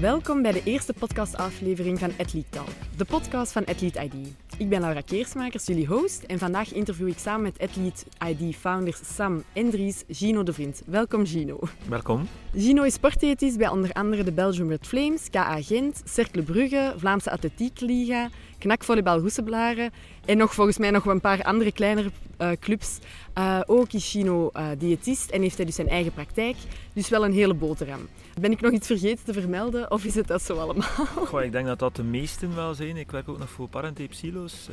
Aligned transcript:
Welkom 0.00 0.42
bij 0.42 0.52
de 0.52 0.62
eerste 0.64 0.92
podcastaflevering 0.92 1.98
van 1.98 2.10
Athlete 2.18 2.48
Talk, 2.50 2.68
de 2.96 3.04
podcast 3.04 3.52
van 3.52 3.64
Athlete 3.64 4.02
ID. 4.02 4.34
Ik 4.58 4.68
ben 4.68 4.80
Laura 4.80 5.00
Keersmakers, 5.00 5.66
jullie 5.66 5.86
host, 5.86 6.22
en 6.22 6.38
vandaag 6.38 6.72
interview 6.72 7.08
ik 7.08 7.18
samen 7.18 7.42
met 7.42 7.58
Athlete 7.58 8.04
ID-founders 8.28 9.14
Sam 9.14 9.42
en 9.52 9.70
Dries 9.70 10.04
Gino 10.08 10.42
de 10.42 10.52
Vriend. 10.52 10.82
Welkom 10.86 11.26
Gino. 11.26 11.58
Welkom. 11.88 12.28
Gino 12.54 12.82
is 12.82 12.94
sportdiëtist 12.94 13.58
bij 13.58 13.68
onder 13.68 13.92
andere 13.92 14.24
de 14.24 14.32
Belgium 14.32 14.68
Red 14.68 14.86
Flames, 14.86 15.30
KA 15.30 15.62
Gent, 15.62 16.02
Cercle 16.04 16.42
Brugge, 16.42 16.94
Vlaamse 16.96 17.30
Atletiek 17.30 17.80
Liga, 17.80 18.28
knakvolleybal 18.58 19.20
Hoeseblaren 19.20 19.90
en 20.24 20.36
nog 20.36 20.54
volgens 20.54 20.78
mij 20.78 20.90
nog 20.90 21.04
een 21.04 21.20
paar 21.20 21.42
andere 21.42 21.72
kleinere 21.72 22.10
uh, 22.38 22.50
clubs. 22.60 22.98
Uh, 23.38 23.60
ook 23.66 23.92
is 23.92 24.10
Chino 24.10 24.50
uh, 24.56 24.66
diëtist 24.78 25.30
en 25.30 25.42
heeft 25.42 25.56
hij 25.56 25.66
dus 25.66 25.74
zijn 25.74 25.88
eigen 25.88 26.12
praktijk. 26.12 26.56
Dus 26.92 27.08
wel 27.08 27.24
een 27.24 27.32
hele 27.32 27.54
boterham. 27.54 28.08
Ben 28.40 28.50
ik 28.50 28.60
nog 28.60 28.72
iets 28.72 28.86
vergeten 28.86 29.24
te 29.24 29.32
vermelden 29.32 29.90
of 29.90 30.04
is 30.04 30.14
het 30.14 30.26
dat 30.26 30.42
zo 30.42 30.56
allemaal? 30.56 31.06
Goh, 31.26 31.42
ik 31.42 31.52
denk 31.52 31.66
dat 31.66 31.78
dat 31.78 31.96
de 31.96 32.02
meesten 32.02 32.54
wel 32.54 32.74
zijn. 32.74 32.96
Ik 32.96 33.10
werk 33.10 33.28
ook 33.28 33.38
nog 33.38 33.50
voor 33.50 33.68
Parentape 33.68 34.14
Silos, 34.14 34.68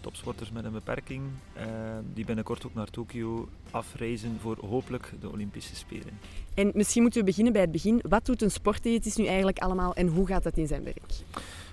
topsporters 0.00 0.50
met 0.50 0.64
een 0.64 0.72
beperking. 0.72 1.22
die 2.14 2.24
binnenkort 2.24 2.66
ook 2.66 2.74
naar 2.74 2.90
Tokio 2.90 3.48
afreizen 3.70 4.38
voor 4.40 4.56
hopelijk 4.68 5.12
de 5.20 5.30
Olympische 5.30 5.76
Spelen. 5.76 6.18
En 6.54 6.70
misschien 6.74 7.02
moeten 7.02 7.20
we 7.20 7.26
beginnen 7.26 7.52
bij 7.52 7.62
het 7.62 7.72
begin. 7.72 8.00
Wat 8.08 8.26
doet 8.26 8.42
een 8.42 8.50
sportdiëtist 8.50 9.18
nu 9.18 9.26
eigenlijk 9.26 9.58
allemaal 9.58 9.94
en 9.94 10.06
hoe 10.06 10.26
gaat 10.26 10.42
dat 10.42 10.56
in 10.56 10.66
zijn 10.66 10.84
werk? 10.84 11.12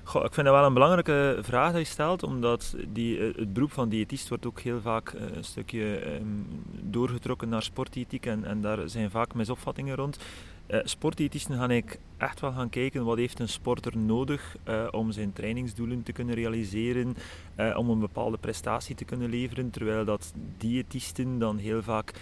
Goh, 0.04 0.26
ik 0.26 0.34
vind 0.34 0.46
dat 0.46 0.56
wel 0.56 0.66
een 0.66 0.74
belangrijke 0.74 1.38
vraag 1.42 1.72
dat 1.72 1.82
je 1.82 1.88
stelt, 1.88 2.24
omdat 2.24 2.76
die, 2.94 3.20
eh, 3.20 3.36
het 3.36 3.54
beroep 3.54 3.72
van 3.72 3.90
diëtist 3.90 4.30
wordt 4.30 4.46
ook 4.46 4.60
heel 4.60 4.82
vaak 4.82 5.10
eh, 5.10 5.36
een 5.36 5.44
stukje 5.44 6.14
um, 6.16 6.46
doorgetrokken 6.82 7.50
naar 7.50 7.64
sportdiëtiek 7.64 8.26
en, 8.26 8.46
en 8.46 8.62
daar 8.62 8.90
zijn 8.90 9.10
vaak 9.10 9.34
misopvattingen 9.34 9.96
rond. 9.96 10.18
Uh, 10.68 10.80
sportdiëtisten 10.84 11.58
gaan 11.58 11.72
ik 11.72 12.00
echt 12.18 12.40
wel 12.40 12.52
gaan 12.52 12.70
kijken 12.70 13.06
wat 13.06 13.18
heeft 13.18 13.40
een 13.40 13.50
sporter 13.50 13.98
nodig 13.98 14.56
uh, 14.68 14.88
om 14.92 15.12
zijn 15.12 15.34
trainingsdoelen 15.34 16.04
te 16.04 16.12
kunnen 16.12 16.36
realiseren, 16.36 17.16
uh, 17.58 17.78
om 17.78 17.90
een 17.90 18.00
bepaalde 18.00 18.38
prestatie 18.38 18.96
te 18.96 19.06
kunnen 19.06 19.30
leveren, 19.30 19.70
terwijl 19.70 20.06
dat 20.06 20.34
diëtisten 20.58 21.40
dan 21.40 21.58
heel 21.58 21.82
vaak 21.82 22.14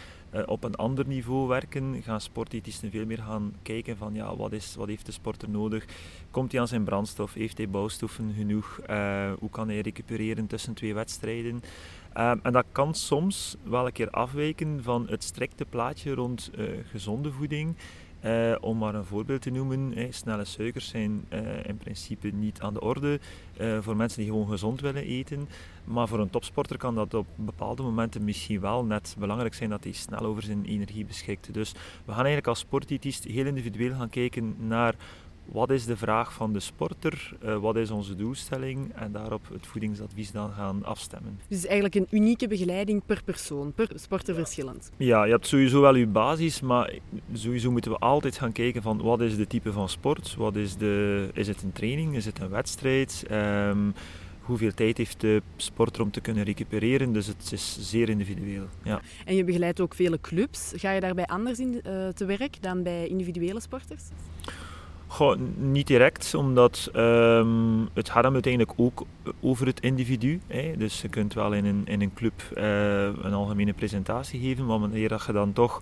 op 0.46 0.64
een 0.64 0.76
ander 0.76 1.08
niveau 1.08 1.48
werken, 1.48 2.02
gaan 2.04 2.22
sportdiëtisten 2.22 2.92
veel 2.92 3.06
meer 3.06 3.18
gaan 3.18 3.54
kijken 3.62 3.98
van 3.98 4.14
ja, 4.14 4.36
wat, 4.36 4.52
is, 4.52 4.76
wat 4.76 4.88
heeft 4.88 5.06
de 5.06 5.12
sporter 5.12 5.50
nodig? 5.50 5.86
Komt 6.32 6.52
hij 6.52 6.62
aan 6.62 6.68
zijn 6.68 6.84
brandstof? 6.84 7.34
Heeft 7.34 7.58
hij 7.58 7.70
bouwstoffen 7.70 8.34
genoeg? 8.38 8.80
Hoe 9.40 9.50
kan 9.50 9.68
hij 9.68 9.80
recupereren 9.80 10.48
tussen 10.48 10.74
twee 10.74 10.94
wedstrijden? 10.94 11.62
En 12.14 12.52
dat 12.52 12.66
kan 12.72 12.94
soms 12.94 13.58
wel 13.64 13.86
een 13.86 13.92
keer 13.92 14.10
afwijken 14.10 14.84
van 14.84 15.08
het 15.10 15.24
strikte 15.24 15.66
plaatje 15.66 16.14
rond 16.14 16.52
gezonde 16.92 17.32
voeding. 17.32 17.76
Uh, 18.26 18.56
om 18.60 18.78
maar 18.78 18.96
een 18.96 19.06
voorbeeld 19.06 19.42
te 19.42 19.50
noemen, 19.50 19.94
snelle 20.10 20.46
suikers 20.46 20.88
zijn 20.88 21.26
uh, 21.34 21.40
in 21.66 21.78
principe 21.78 22.28
niet 22.28 22.62
aan 22.62 22.74
de 22.74 22.82
orde 22.82 23.20
uh, 23.62 23.78
voor 23.82 23.96
mensen 23.96 24.20
die 24.20 24.30
gewoon 24.30 24.48
gezond 24.48 24.82
willen 24.82 25.04
eten. 25.04 25.48
Maar 25.84 26.08
voor 26.08 26.20
een 26.20 26.30
topsporter 26.30 26.78
kan 26.78 26.96
dat 26.96 27.14
op 27.14 27.28
bepaalde 27.36 27.84
momenten 27.84 28.24
misschien 28.24 28.60
wel 28.60 28.86
net 28.86 29.16
belangrijk 29.20 29.54
zijn 29.54 29.70
dat 29.70 29.84
hij 29.84 29.94
snel 29.94 30.20
over 30.20 30.44
zijn 30.44 30.66
energie 30.66 31.06
beschikt. 31.06 31.54
Dus 31.54 31.72
we 31.72 32.12
gaan 32.12 32.16
eigenlijk 32.16 32.48
als 32.48 32.60
sportdiëtist 32.60 33.24
heel 33.24 33.46
individueel 33.46 33.96
gaan 33.96 34.10
kijken 34.10 34.56
naar 34.60 34.96
wat 35.46 35.70
is 35.70 35.86
de 35.86 35.98
vraag 35.98 36.34
van 36.34 36.54
de 36.54 36.60
sporter, 36.60 37.34
uh, 37.46 37.58
wat 37.58 37.76
is 37.76 37.92
onze 37.92 38.16
doelstelling 38.16 38.94
en 38.96 39.12
daarop 39.12 39.50
het 39.54 39.68
voedingsadvies 39.68 40.32
dan 40.32 40.52
gaan 40.52 40.86
afstemmen. 40.86 41.40
Dus 41.48 41.66
eigenlijk 41.66 41.96
een 41.96 42.08
unieke 42.10 42.48
begeleiding 42.48 43.02
per 43.06 43.22
persoon, 43.24 43.74
per 43.74 43.90
sporter 43.96 44.36
verschillend. 44.36 44.92
Ja, 44.98 45.24
je 45.24 45.32
hebt 45.32 45.48
sowieso 45.48 45.82
wel 45.82 45.96
je 45.96 46.08
basis, 46.08 46.62
maar 46.62 46.94
sowieso 47.34 47.72
moeten 47.72 47.92
we 47.92 47.98
altijd 47.98 48.38
gaan 48.38 48.52
kijken 48.52 48.82
van 48.82 49.02
wat 49.02 49.22
is 49.22 49.36
de 49.36 49.48
type 49.48 49.72
van 49.72 49.90
sport, 49.90 50.36
wat 50.36 50.56
is, 50.56 50.76
de, 50.76 51.30
is 51.34 51.48
het 51.48 51.62
een 51.62 51.72
training, 51.72 52.16
is 52.16 52.26
het 52.26 52.40
een 52.40 52.50
wedstrijd, 52.50 53.26
um, 53.32 53.94
hoeveel 54.42 54.74
tijd 54.74 54.98
heeft 54.98 55.22
de 55.22 55.42
sporter 55.56 56.02
om 56.02 56.12
te 56.12 56.22
kunnen 56.22 56.44
recupereren. 56.44 57.14
Dus 57.14 57.28
het 57.28 57.52
is 57.52 57.78
zeer 57.80 58.10
individueel. 58.10 58.66
Ja. 58.84 59.02
En 59.26 59.36
je 59.36 59.44
begeleidt 59.44 59.80
ook 59.80 59.96
vele 59.96 60.20
clubs. 60.22 60.74
Ga 60.76 60.92
je 60.92 61.00
daarbij 61.00 61.26
anders 61.26 61.60
in, 61.60 61.82
uh, 61.88 62.08
te 62.08 62.26
werk 62.26 62.62
dan 62.62 62.84
bij 62.84 63.08
individuele 63.08 63.60
sporters? 63.60 64.04
Niet 65.58 65.88
direct, 65.88 66.34
omdat 66.36 66.90
um, 66.96 67.90
het 67.94 68.10
gaat 68.10 68.24
uiteindelijk 68.24 68.74
ook 68.76 69.06
over 69.42 69.66
het 69.68 69.80
individu. 69.80 70.40
Hè. 70.48 70.74
Dus 70.78 71.02
je 71.02 71.10
kunt 71.10 71.34
wel 71.34 71.54
in 71.54 71.66
een, 71.66 71.82
in 71.86 72.02
een 72.02 72.14
club 72.14 72.34
uh, 72.54 73.04
een 73.04 73.34
algemene 73.34 73.74
presentatie 73.74 74.40
geven, 74.40 74.66
maar 74.66 74.80
wanneer 74.80 75.00
je 75.26 75.34
dan 75.34 75.54
toch 75.54 75.82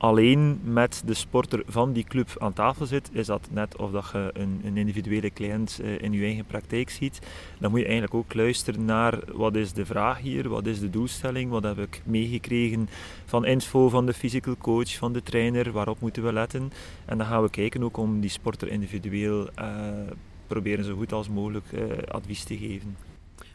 alleen 0.00 0.60
met 0.64 1.02
de 1.06 1.14
sporter 1.14 1.62
van 1.66 1.92
die 1.92 2.04
club 2.04 2.28
aan 2.38 2.52
tafel 2.52 2.86
zit, 2.86 3.10
is 3.12 3.26
dat 3.26 3.48
net 3.50 3.76
of 3.76 3.90
dat 3.90 4.10
je 4.12 4.30
een, 4.32 4.60
een 4.64 4.76
individuele 4.76 5.30
cliënt 5.30 5.80
uh, 5.82 6.02
in 6.02 6.12
je 6.12 6.24
eigen 6.24 6.44
praktijk 6.44 6.90
ziet. 6.90 7.18
Dan 7.58 7.70
moet 7.70 7.80
je 7.80 7.84
eigenlijk 7.84 8.14
ook 8.14 8.34
luisteren 8.34 8.84
naar 8.84 9.18
wat 9.32 9.54
is 9.54 9.72
de 9.72 9.86
vraag 9.86 10.18
hier, 10.18 10.48
wat 10.48 10.66
is 10.66 10.80
de 10.80 10.90
doelstelling, 10.90 11.50
wat 11.50 11.62
heb 11.62 11.78
ik 11.78 12.02
meegekregen 12.04 12.88
van 13.24 13.44
info 13.44 13.88
van 13.88 14.06
de 14.06 14.14
physical 14.14 14.56
coach, 14.56 14.96
van 14.96 15.12
de 15.12 15.22
trainer, 15.22 15.72
waarop 15.72 16.00
moeten 16.00 16.24
we 16.24 16.32
letten. 16.32 16.72
En 17.04 17.18
dan 17.18 17.26
gaan 17.26 17.42
we 17.42 17.50
kijken 17.50 17.82
ook 17.82 17.96
om 17.96 18.20
die 18.20 18.30
sporter 18.30 18.68
individueel 18.68 19.48
uh, 19.58 19.66
proberen 20.46 20.84
zo 20.84 20.96
goed 20.96 21.12
als 21.12 21.28
mogelijk 21.28 21.72
uh, 21.72 21.80
advies 22.08 22.44
te 22.44 22.56
geven. 22.56 23.09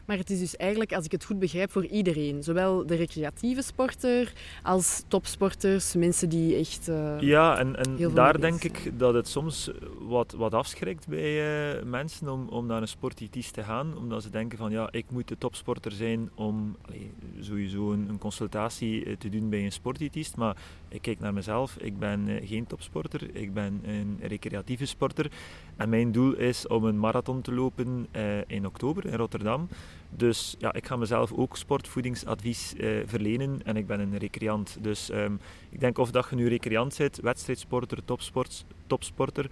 Maar 0.06 0.16
het 0.16 0.30
is 0.30 0.38
dus 0.38 0.56
eigenlijk, 0.56 0.92
als 0.92 1.04
ik 1.04 1.12
het 1.12 1.24
goed 1.24 1.38
begrijp, 1.38 1.70
voor 1.70 1.86
iedereen. 1.86 2.42
Zowel 2.42 2.86
de 2.86 2.94
recreatieve 2.94 3.62
sporter 3.62 4.32
als 4.62 5.02
topsporters, 5.08 5.94
mensen 5.94 6.28
die 6.28 6.56
echt. 6.56 6.88
Uh, 6.88 7.20
ja, 7.20 7.58
en, 7.58 7.76
en 7.76 8.14
daar 8.14 8.40
denk 8.40 8.64
ik 8.64 8.98
dat 8.98 9.14
het 9.14 9.28
soms 9.28 9.70
wat, 9.98 10.32
wat 10.32 10.54
afschrikt 10.54 11.08
bij 11.08 11.76
uh, 11.76 11.82
mensen 11.82 12.28
om, 12.28 12.48
om 12.48 12.66
naar 12.66 12.82
een 12.82 12.88
sportdiëtist 12.88 13.52
te 13.52 13.62
gaan. 13.62 13.96
Omdat 13.96 14.22
ze 14.22 14.30
denken 14.30 14.58
van 14.58 14.70
ja, 14.70 14.88
ik 14.90 15.04
moet 15.10 15.28
de 15.28 15.38
topsporter 15.38 15.92
zijn 15.92 16.30
om 16.34 16.76
allee, 16.86 17.10
sowieso 17.40 17.92
een, 17.92 18.08
een, 18.08 18.18
consultatie 18.18 19.04
eh, 19.04 19.16
te 19.16 19.28
doen 19.28 19.50
bij 19.50 19.64
een 19.64 19.72
sportdiëtist. 19.72 20.36
Maar 20.36 20.56
ik 20.96 21.02
kijk 21.02 21.20
naar 21.20 21.32
mezelf, 21.32 21.76
ik 21.76 21.98
ben 21.98 22.28
uh, 22.28 22.48
geen 22.48 22.66
topsporter, 22.66 23.36
ik 23.36 23.54
ben 23.54 23.80
een 23.84 24.18
recreatieve 24.22 24.86
sporter. 24.86 25.30
En 25.76 25.88
mijn 25.88 26.12
doel 26.12 26.34
is 26.34 26.66
om 26.66 26.84
een 26.84 26.98
marathon 26.98 27.42
te 27.42 27.52
lopen 27.52 28.06
in 28.46 28.66
oktober 28.66 29.06
in 29.06 29.14
Rotterdam. 29.14 29.68
Dus 30.10 30.56
ja, 30.58 30.72
ik 30.72 30.86
ga 30.86 30.96
mezelf 30.96 31.32
ook 31.32 31.56
sportvoedingsadvies 31.56 32.74
eh, 32.74 32.88
verlenen 33.06 33.60
en 33.64 33.76
ik 33.76 33.86
ben 33.86 34.00
een 34.00 34.16
recreant. 34.18 34.76
Dus 34.80 35.10
um, 35.10 35.40
ik 35.70 35.80
denk 35.80 35.98
of 35.98 36.10
dat 36.10 36.26
je 36.30 36.36
nu 36.36 36.48
recreant 36.48 36.94
zit, 36.94 37.20
wedstrijdsporter, 37.20 38.04
topsport, 38.04 38.64
topsporter, 38.86 39.50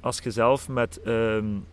als 0.00 0.18
je 0.18 0.30
zelf 0.30 0.68
met 0.68 1.00
um, 1.06 1.64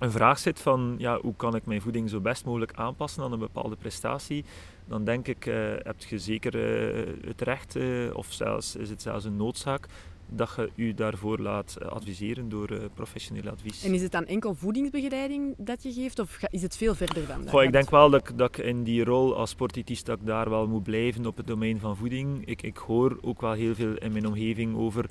een 0.00 0.10
vraag 0.10 0.38
zit 0.38 0.60
van 0.60 0.94
ja, 0.98 1.20
hoe 1.20 1.34
kan 1.36 1.54
ik 1.54 1.66
mijn 1.66 1.80
voeding 1.80 2.10
zo 2.10 2.20
best 2.20 2.44
mogelijk 2.44 2.72
aanpassen 2.74 3.22
aan 3.22 3.32
een 3.32 3.38
bepaalde 3.38 3.76
prestatie, 3.76 4.44
dan 4.88 5.04
denk 5.04 5.28
ik, 5.28 5.46
uh, 5.46 5.54
heb 5.82 6.00
je 6.00 6.18
zeker 6.18 6.54
uh, 6.54 7.26
het 7.26 7.40
recht, 7.40 7.76
uh, 7.76 8.16
of 8.16 8.26
zelfs 8.32 8.76
is 8.76 8.90
het 8.90 9.02
zelfs 9.02 9.24
een 9.24 9.36
noodzaak, 9.36 9.86
dat 10.28 10.54
je 10.56 10.70
u 10.74 10.94
daarvoor 10.94 11.38
laat 11.38 11.76
eh, 11.80 11.88
adviseren 11.88 12.48
door 12.48 12.68
professioneel 12.94 13.50
advies. 13.50 13.84
En 13.84 13.94
is 13.94 14.02
het 14.02 14.12
dan 14.12 14.26
enkel 14.26 14.54
voedingsbegeleiding 14.54 15.54
dat 15.58 15.82
je 15.82 15.92
geeft 15.92 16.18
of 16.18 16.38
is 16.50 16.62
het 16.62 16.76
veel 16.76 16.94
verder 16.94 17.26
dan 17.26 17.40
dat? 17.40 17.50
Goh, 17.50 17.62
ik 17.62 17.72
denk 17.72 17.90
wel 17.90 18.10
dat 18.10 18.28
ik, 18.28 18.38
dat 18.38 18.58
ik 18.58 18.64
in 18.64 18.82
die 18.82 19.04
rol 19.04 19.36
als 19.36 19.50
sportdiëtist 19.50 20.06
dat 20.06 20.18
ik 20.20 20.26
daar 20.26 20.50
wel 20.50 20.66
moet 20.66 20.82
blijven 20.82 21.26
op 21.26 21.36
het 21.36 21.46
domein 21.46 21.78
van 21.78 21.96
voeding. 21.96 22.46
Ik, 22.46 22.62
ik 22.62 22.76
hoor 22.76 23.18
ook 23.20 23.40
wel 23.40 23.52
heel 23.52 23.74
veel 23.74 23.96
in 23.96 24.12
mijn 24.12 24.26
omgeving 24.26 24.76
over 24.76 25.10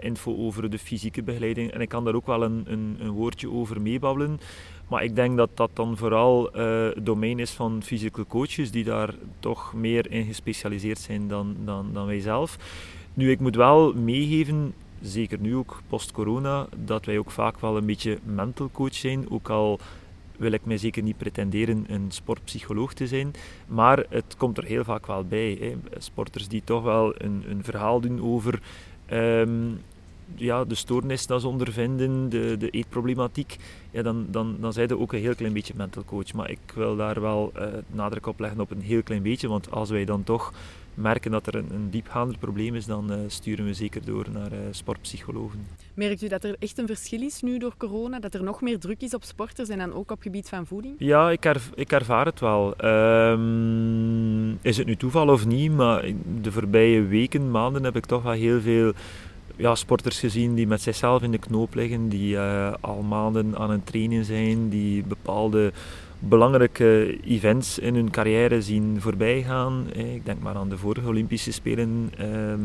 info 0.00 0.36
over 0.36 0.70
de 0.70 0.78
fysieke 0.78 1.22
begeleiding 1.22 1.70
en 1.70 1.80
ik 1.80 1.88
kan 1.88 2.04
daar 2.04 2.14
ook 2.14 2.26
wel 2.26 2.42
een, 2.42 2.64
een, 2.66 2.96
een 2.98 3.10
woordje 3.10 3.50
over 3.50 3.80
meebabbelen. 3.80 4.40
Maar 4.88 5.04
ik 5.04 5.16
denk 5.16 5.36
dat 5.36 5.50
dat 5.54 5.70
dan 5.72 5.96
vooral 5.96 6.56
uh, 6.56 6.88
het 6.94 7.06
domein 7.06 7.38
is 7.38 7.50
van 7.50 7.82
physical 7.82 8.26
coaches 8.26 8.70
die 8.70 8.84
daar 8.84 9.14
toch 9.38 9.72
meer 9.74 10.10
in 10.10 10.24
gespecialiseerd 10.24 10.98
zijn 10.98 11.28
dan, 11.28 11.56
dan, 11.64 11.90
dan 11.92 12.06
wij 12.06 12.20
zelf. 12.20 12.58
Nu, 13.14 13.30
ik 13.30 13.40
moet 13.40 13.56
wel 13.56 13.92
meegeven, 13.92 14.74
zeker 15.00 15.38
nu 15.40 15.56
ook 15.56 15.82
post-corona, 15.88 16.66
dat 16.76 17.04
wij 17.04 17.18
ook 17.18 17.30
vaak 17.30 17.60
wel 17.60 17.76
een 17.76 17.86
beetje 17.86 18.18
mental 18.24 18.70
coach 18.72 18.94
zijn. 18.94 19.30
Ook 19.30 19.50
al 19.50 19.80
wil 20.36 20.52
ik 20.52 20.64
mij 20.64 20.76
zeker 20.76 21.02
niet 21.02 21.16
pretenderen 21.16 21.84
een 21.88 22.06
sportpsycholoog 22.08 22.92
te 22.92 23.06
zijn. 23.06 23.30
Maar 23.66 24.04
het 24.08 24.34
komt 24.38 24.58
er 24.58 24.64
heel 24.64 24.84
vaak 24.84 25.06
wel 25.06 25.24
bij. 25.24 25.58
Hè. 25.60 26.00
Sporters 26.00 26.48
die 26.48 26.62
toch 26.64 26.82
wel 26.82 27.14
een, 27.16 27.44
een 27.48 27.64
verhaal 27.64 28.00
doen 28.00 28.22
over 28.22 28.60
um, 29.10 29.80
ja, 30.34 30.64
de 30.64 30.74
stoornis 30.74 31.26
dat 31.26 31.40
ze 31.40 31.48
ondervinden, 31.48 32.28
de, 32.28 32.56
de 32.58 32.70
eetproblematiek. 32.70 33.56
Ja, 33.90 34.02
dan, 34.02 34.26
dan, 34.30 34.56
dan 34.60 34.72
zijn 34.72 34.88
ze 34.88 34.98
ook 34.98 35.12
een 35.12 35.20
heel 35.20 35.34
klein 35.34 35.52
beetje 35.52 35.74
mental 35.76 36.04
coach. 36.04 36.32
Maar 36.32 36.50
ik 36.50 36.72
wil 36.74 36.96
daar 36.96 37.20
wel 37.20 37.52
uh, 37.56 37.64
nadruk 37.86 38.26
op 38.26 38.40
leggen 38.40 38.60
op 38.60 38.70
een 38.70 38.80
heel 38.80 39.02
klein 39.02 39.22
beetje. 39.22 39.48
Want 39.48 39.70
als 39.70 39.90
wij 39.90 40.04
dan 40.04 40.24
toch 40.24 40.52
merken 40.94 41.30
dat 41.30 41.46
er 41.46 41.54
een, 41.54 41.68
een 41.72 41.90
diepgaander 41.90 42.38
probleem 42.38 42.74
is, 42.74 42.86
dan 42.86 43.12
uh, 43.12 43.18
sturen 43.26 43.64
we 43.64 43.74
zeker 43.74 44.04
door 44.04 44.26
naar 44.32 44.52
uh, 44.52 44.58
sportpsychologen. 44.70 45.66
Merkt 45.94 46.22
u 46.22 46.28
dat 46.28 46.44
er 46.44 46.56
echt 46.58 46.78
een 46.78 46.86
verschil 46.86 47.22
is 47.22 47.42
nu 47.42 47.58
door 47.58 47.74
corona? 47.76 48.20
Dat 48.20 48.34
er 48.34 48.42
nog 48.42 48.60
meer 48.60 48.78
druk 48.78 49.00
is 49.00 49.14
op 49.14 49.24
sporters 49.24 49.68
en 49.68 49.78
dan 49.78 49.92
ook 49.92 50.10
op 50.10 50.22
gebied 50.22 50.48
van 50.48 50.66
voeding? 50.66 50.94
Ja, 50.98 51.30
ik, 51.30 51.54
ik 51.74 51.92
ervaar 51.92 52.26
het 52.26 52.40
wel. 52.40 52.84
Um, 52.84 54.58
is 54.62 54.76
het 54.76 54.86
nu 54.86 54.96
toeval 54.96 55.28
of 55.28 55.46
niet? 55.46 55.72
Maar 55.72 56.04
de 56.40 56.52
voorbije 56.52 57.02
weken, 57.02 57.50
maanden 57.50 57.84
heb 57.84 57.96
ik 57.96 58.06
toch 58.06 58.22
wel 58.22 58.32
heel 58.32 58.60
veel 58.60 58.92
ja, 59.56 59.74
sporters 59.74 60.18
gezien 60.18 60.54
die 60.54 60.66
met 60.66 60.82
zichzelf 60.82 61.22
in 61.22 61.30
de 61.30 61.38
knoop 61.38 61.74
liggen, 61.74 62.08
die 62.08 62.38
al 62.80 63.02
maanden 63.02 63.58
aan 63.58 63.70
het 63.70 63.86
trainen 63.86 64.24
zijn, 64.24 64.68
die 64.68 65.02
bepaalde 65.02 65.72
belangrijke 66.28 67.18
events 67.24 67.78
in 67.78 67.94
hun 67.94 68.10
carrière 68.10 68.62
zien 68.62 69.00
voorbijgaan. 69.00 69.86
Ik 69.94 70.24
denk 70.24 70.40
maar 70.40 70.54
aan 70.54 70.68
de 70.68 70.78
vorige 70.78 71.06
Olympische 71.06 71.52
Spelen 71.52 72.12
ehm, 72.16 72.60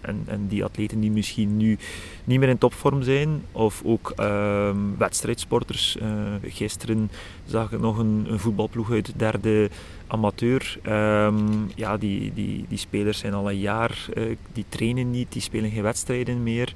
en, 0.00 0.22
en, 0.26 0.46
die 0.48 0.64
atleten 0.64 1.00
die 1.00 1.10
misschien 1.10 1.56
nu 1.56 1.78
niet 2.24 2.38
meer 2.38 2.48
in 2.48 2.58
topvorm 2.58 3.02
zijn. 3.02 3.42
Of 3.52 3.82
ook 3.84 4.12
um, 4.20 4.96
wedstrijdsporters. 4.98 5.96
Uh, 6.02 6.06
gisteren 6.42 7.10
zag 7.44 7.72
ik 7.72 7.80
nog 7.80 7.98
een, 7.98 8.26
voetbalploeg 8.30 8.90
uit 8.90 9.12
derde 9.16 9.70
amateur. 10.06 10.78
Um, 10.88 11.70
ja, 11.74 11.96
die, 11.96 12.32
die, 12.34 12.64
die 12.68 12.78
spelers 12.78 13.18
zijn 13.18 13.34
al 13.34 13.50
een 13.50 13.58
jaar, 13.58 14.06
uh, 14.14 14.36
die 14.52 14.64
trainen 14.68 15.10
niet, 15.10 15.32
die 15.32 15.42
spelen 15.42 15.70
geen 15.70 15.82
wedstrijden 15.82 16.42
meer. 16.42 16.72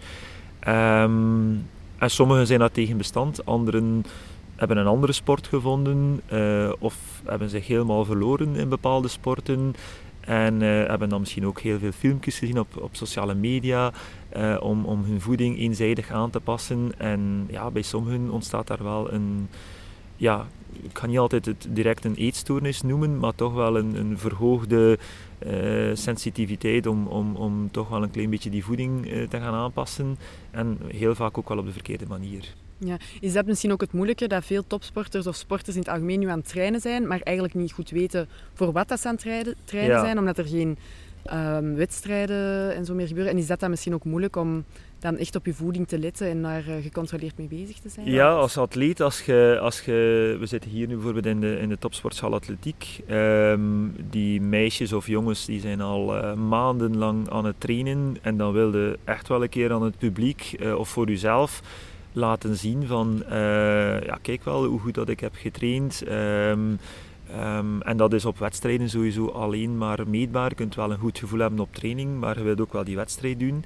en 1.99 2.11
sommigen 2.11 2.47
zijn 2.47 2.59
daar 2.59 2.71
tegen 2.71 2.97
bestand, 2.97 3.47
anderen 3.47 4.05
hebben 4.57 4.77
een 4.77 4.87
andere 4.87 5.13
sport 5.13 5.47
gevonden 5.47 6.21
uh, 6.33 6.73
of 6.79 7.23
hebben 7.25 7.51
zich 7.51 7.67
helemaal 7.67 8.05
verloren 8.05 8.57
in 8.57 8.69
bepaalde 8.69 9.09
sporten. 9.09 9.75
En 10.21 10.55
uh, 10.55 10.69
hebben 10.87 11.09
dan 11.09 11.21
misschien 11.21 11.47
ook 11.47 11.61
heel 11.61 11.79
veel 11.79 11.93
filmpjes 11.93 12.39
gezien 12.39 12.59
op, 12.59 12.83
op 12.83 12.97
sociale 12.97 13.35
media 13.35 13.93
uh, 14.37 14.57
om, 14.61 14.85
om 14.85 15.05
hun 15.05 15.21
voeding 15.21 15.59
eenzijdig 15.59 16.11
aan 16.11 16.31
te 16.31 16.41
passen. 16.41 16.93
En 16.99 17.47
ja, 17.51 17.71
bij 17.71 17.83
sommigen 17.83 18.31
ontstaat 18.31 18.67
daar 18.67 18.83
wel 18.83 19.13
een, 19.13 19.49
ja, 20.17 20.47
ik 20.83 20.93
kan 20.93 21.09
niet 21.09 21.19
altijd 21.19 21.47
het 21.47 21.67
direct 21.71 22.05
een 22.05 22.15
eetstoornis 22.15 22.83
noemen, 22.83 23.19
maar 23.19 23.35
toch 23.35 23.55
wel 23.55 23.79
een, 23.79 23.95
een 23.97 24.19
verhoogde 24.19 24.99
sensitiviteit 25.93 26.87
om, 26.87 27.07
om, 27.07 27.37
om 27.37 27.71
toch 27.71 27.89
wel 27.89 28.03
een 28.03 28.11
klein 28.11 28.31
beetje 28.31 28.51
die 28.51 28.65
voeding 28.65 29.07
te 29.29 29.41
gaan 29.41 29.55
aanpassen. 29.55 30.19
En 30.51 30.79
heel 30.87 31.15
vaak 31.15 31.39
ook 31.39 31.49
wel 31.49 31.59
op 31.59 31.67
de 31.67 31.73
verkeerde 31.73 32.07
manier. 32.09 32.55
Ja. 32.79 32.97
Is 33.21 33.33
dat 33.33 33.47
misschien 33.47 33.73
ook 33.73 33.81
het 33.81 33.93
moeilijke, 33.93 34.27
dat 34.27 34.45
veel 34.45 34.67
topsporters 34.67 35.27
of 35.27 35.37
sporters 35.37 35.77
in 35.77 35.83
het 35.83 35.91
algemeen 35.91 36.19
nu 36.19 36.29
aan 36.29 36.39
het 36.39 36.49
trainen 36.49 36.81
zijn, 36.81 37.07
maar 37.07 37.21
eigenlijk 37.21 37.57
niet 37.57 37.73
goed 37.73 37.91
weten 37.91 38.29
voor 38.55 38.73
wat 38.73 38.89
dat 38.89 39.01
ze 39.01 39.09
aan 39.09 39.15
het 39.15 39.23
trainen, 39.23 39.55
trainen 39.65 40.01
zijn, 40.01 40.19
omdat 40.19 40.39
er 40.39 40.47
geen 40.47 40.79
um, 41.33 41.75
wedstrijden 41.75 42.75
en 42.75 42.85
zo 42.85 42.95
meer 42.95 43.07
gebeuren. 43.07 43.33
En 43.33 43.39
is 43.39 43.47
dat 43.47 43.61
dan 43.61 43.71
misschien 43.71 43.95
ook 43.95 44.05
moeilijk 44.05 44.37
om 44.37 44.65
dan 44.99 45.17
echt 45.17 45.37
op 45.37 45.47
je 45.47 45.55
voeding 45.55 45.89
te 45.89 45.99
letten 45.99 46.29
en 46.29 46.43
daar 46.43 46.69
uh, 46.69 46.75
gecontroleerd 46.83 47.39
mee 47.39 47.47
bezig 47.47 47.79
te 47.79 47.89
zijn? 47.89 48.11
Ja, 48.11 48.35
als 48.35 48.57
atleet, 48.59 49.01
als 49.01 49.21
je, 49.21 49.59
als 49.61 49.81
je, 49.81 50.37
we 50.41 50.47
zitten 50.47 50.71
hier 50.71 50.87
nu 50.87 50.95
bijvoorbeeld 50.95 51.27
in 51.27 51.41
de, 51.41 51.59
in 51.59 51.69
de 51.69 51.79
topsportschool 51.79 52.35
atletiek. 52.35 53.01
Um, 53.11 53.95
die 54.11 54.41
meisjes 54.41 54.93
of 54.93 55.07
jongens 55.07 55.45
die 55.45 55.61
zijn 55.61 55.81
al 55.81 56.17
uh, 56.17 56.35
maandenlang 56.35 57.31
aan 57.31 57.45
het 57.45 57.61
trainen 57.61 58.17
en 58.23 58.37
dan 58.37 58.53
wilde 58.53 58.99
echt 59.05 59.29
wel 59.29 59.43
een 59.43 59.49
keer 59.49 59.73
aan 59.73 59.83
het 59.83 59.99
publiek 59.99 60.57
uh, 60.61 60.79
of 60.79 60.89
voor 60.89 61.09
jezelf 61.09 61.63
laten 62.15 62.57
zien 62.57 62.87
van, 62.87 63.23
uh, 63.31 64.03
ja, 64.03 64.19
kijk 64.23 64.45
wel 64.45 64.65
hoe 64.65 64.81
goed 64.81 64.95
dat 64.95 65.09
ik 65.09 65.21
heb 65.21 65.35
getraind. 65.35 66.03
Um, 66.09 66.79
um, 67.41 67.83
en 67.83 67.97
dat 67.97 68.13
is 68.13 68.25
op 68.25 68.39
wedstrijden 68.39 68.91
sowieso 68.91 69.27
alleen 69.27 69.79
maar 69.79 70.09
meetbaar. 70.09 70.49
Je 70.49 70.55
kunt 70.55 70.75
wel 70.75 70.91
een 70.91 70.99
goed 70.99 71.19
gevoel 71.19 71.39
hebben 71.39 71.61
op 71.61 71.75
training, 71.75 72.21
maar 72.21 72.39
je 72.39 72.45
wilt 72.45 72.61
ook 72.61 72.73
wel 72.73 72.85
die 72.85 72.97
wedstrijd 72.97 73.39
doen. 73.41 73.65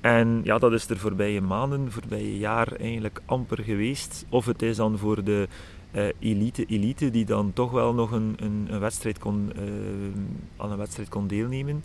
En 0.00 0.40
ja, 0.44 0.58
dat 0.58 0.72
is 0.72 0.88
er 0.88 0.98
voorbije 0.98 1.40
maanden, 1.40 1.92
voorbije 1.92 2.38
jaar 2.38 2.72
eigenlijk 2.72 3.20
amper 3.24 3.62
geweest. 3.62 4.24
Of 4.28 4.46
het 4.46 4.62
is 4.62 4.76
dan 4.76 4.98
voor 4.98 5.24
de 5.24 5.48
uh, 5.92 6.04
elite, 6.18 6.64
elite 6.64 7.10
die 7.10 7.24
dan 7.24 7.52
toch 7.52 7.70
wel 7.70 7.94
nog 7.94 8.10
een, 8.10 8.34
een, 8.36 8.66
een 8.70 8.80
wedstrijd 8.80 9.18
kon, 9.18 9.52
uh, 9.56 9.62
aan 10.56 10.70
een 10.70 10.78
wedstrijd 10.78 11.08
kon 11.08 11.26
deelnemen. 11.26 11.82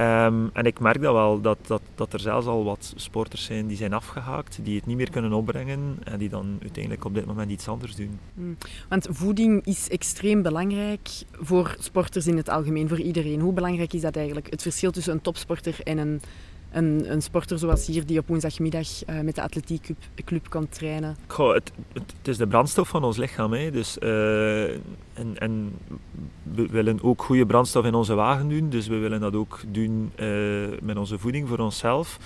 Um, 0.00 0.50
en 0.52 0.64
ik 0.64 0.80
merk 0.80 1.02
dat 1.02 1.12
wel, 1.12 1.40
dat, 1.40 1.58
dat, 1.66 1.82
dat 1.94 2.12
er 2.12 2.20
zelfs 2.20 2.46
al 2.46 2.64
wat 2.64 2.92
sporters 2.96 3.44
zijn 3.44 3.66
die 3.66 3.76
zijn 3.76 3.92
afgehaakt, 3.92 4.58
die 4.62 4.76
het 4.76 4.86
niet 4.86 4.96
meer 4.96 5.10
kunnen 5.10 5.32
opbrengen 5.32 5.98
en 6.04 6.18
die 6.18 6.28
dan 6.28 6.58
uiteindelijk 6.62 7.04
op 7.04 7.14
dit 7.14 7.26
moment 7.26 7.50
iets 7.50 7.68
anders 7.68 7.94
doen. 7.94 8.18
Hmm. 8.34 8.56
Want 8.88 9.06
voeding 9.10 9.66
is 9.66 9.88
extreem 9.88 10.42
belangrijk 10.42 11.08
voor 11.32 11.76
sporters 11.78 12.26
in 12.26 12.36
het 12.36 12.48
algemeen, 12.48 12.88
voor 12.88 13.00
iedereen. 13.00 13.40
Hoe 13.40 13.52
belangrijk 13.52 13.92
is 13.92 14.00
dat 14.00 14.16
eigenlijk? 14.16 14.50
Het 14.50 14.62
verschil 14.62 14.90
tussen 14.90 15.12
een 15.12 15.20
topsporter 15.20 15.80
en 15.84 15.98
een 15.98 16.20
een, 16.72 17.12
een, 17.12 17.22
sporter 17.22 17.58
zoals 17.58 17.86
hier 17.86 18.06
die 18.06 18.18
op 18.18 18.28
woensdagmiddag 18.28 19.08
uh, 19.08 19.20
met 19.20 19.34
de 19.34 19.42
atletiekclub 19.42 19.98
club 20.24 20.48
kan 20.48 20.68
trainen? 20.68 21.16
Goh, 21.26 21.54
het, 21.54 21.72
het, 21.92 22.28
is 22.28 22.36
de 22.36 22.46
brandstof 22.46 22.88
van 22.88 23.04
ons 23.04 23.16
lichaam. 23.16 23.52
Hè. 23.52 23.70
Dus, 23.70 23.96
uh, 24.02 24.68
en, 25.14 25.34
en, 25.34 25.72
we 26.42 26.66
willen 26.66 27.02
ook 27.02 27.22
goede 27.22 27.46
brandstof 27.46 27.84
in 27.84 27.94
onze 27.94 28.14
wagen 28.14 28.48
doen. 28.48 28.70
Dus 28.70 28.86
we 28.86 28.96
willen 28.96 29.20
dat 29.20 29.34
ook 29.34 29.60
doen 29.68 30.12
uh, 30.20 30.66
met 30.82 30.96
onze 30.96 31.18
voeding 31.18 31.48
voor 31.48 31.58
onszelf. 31.58 32.18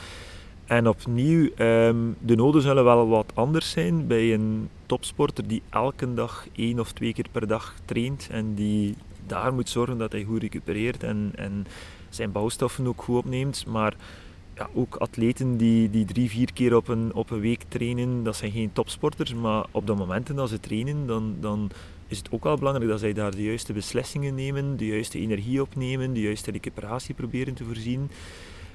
En 0.64 0.88
opnieuw, 0.88 1.50
um, 1.56 2.16
de 2.18 2.36
noden 2.36 2.62
zullen 2.62 2.84
wel 2.84 3.08
wat 3.08 3.32
anders 3.34 3.70
zijn 3.70 4.06
bij 4.06 4.34
een 4.34 4.68
topsporter 4.86 5.48
die 5.48 5.62
elke 5.70 6.14
dag 6.14 6.46
één 6.56 6.80
of 6.80 6.92
twee 6.92 7.12
keer 7.12 7.26
per 7.32 7.46
dag 7.46 7.74
traint 7.84 8.28
en 8.30 8.54
die 8.54 8.94
daar 9.26 9.54
moet 9.54 9.68
zorgen 9.68 9.98
dat 9.98 10.12
hij 10.12 10.24
goed 10.24 10.42
recupereert 10.42 11.02
en, 11.02 11.32
en 11.34 11.66
zijn 12.08 12.32
bouwstoffen 12.32 12.86
ook 12.86 13.02
goed 13.02 13.16
opneemt. 13.16 13.66
Maar 13.66 13.94
ja, 14.62 14.80
ook 14.80 14.96
atleten 14.96 15.56
die, 15.56 15.90
die 15.90 16.04
drie, 16.04 16.30
vier 16.30 16.52
keer 16.52 16.76
op 16.76 16.88
een, 16.88 17.14
op 17.14 17.30
een 17.30 17.40
week 17.40 17.62
trainen, 17.68 18.22
dat 18.22 18.36
zijn 18.36 18.52
geen 18.52 18.72
topsporters, 18.72 19.34
maar 19.34 19.64
op 19.70 19.86
de 19.86 19.94
momenten 19.94 20.36
dat 20.36 20.48
ze 20.48 20.60
trainen, 20.60 21.06
dan, 21.06 21.36
dan 21.40 21.70
is 22.06 22.18
het 22.18 22.30
ook 22.30 22.44
wel 22.44 22.56
belangrijk 22.56 22.90
dat 22.90 23.00
zij 23.00 23.12
daar 23.12 23.30
de 23.30 23.42
juiste 23.42 23.72
beslissingen 23.72 24.34
nemen, 24.34 24.76
de 24.76 24.86
juiste 24.86 25.18
energie 25.18 25.62
opnemen, 25.62 26.12
de 26.12 26.20
juiste 26.20 26.50
recuperatie 26.50 27.14
proberen 27.14 27.54
te 27.54 27.64
voorzien. 27.64 28.10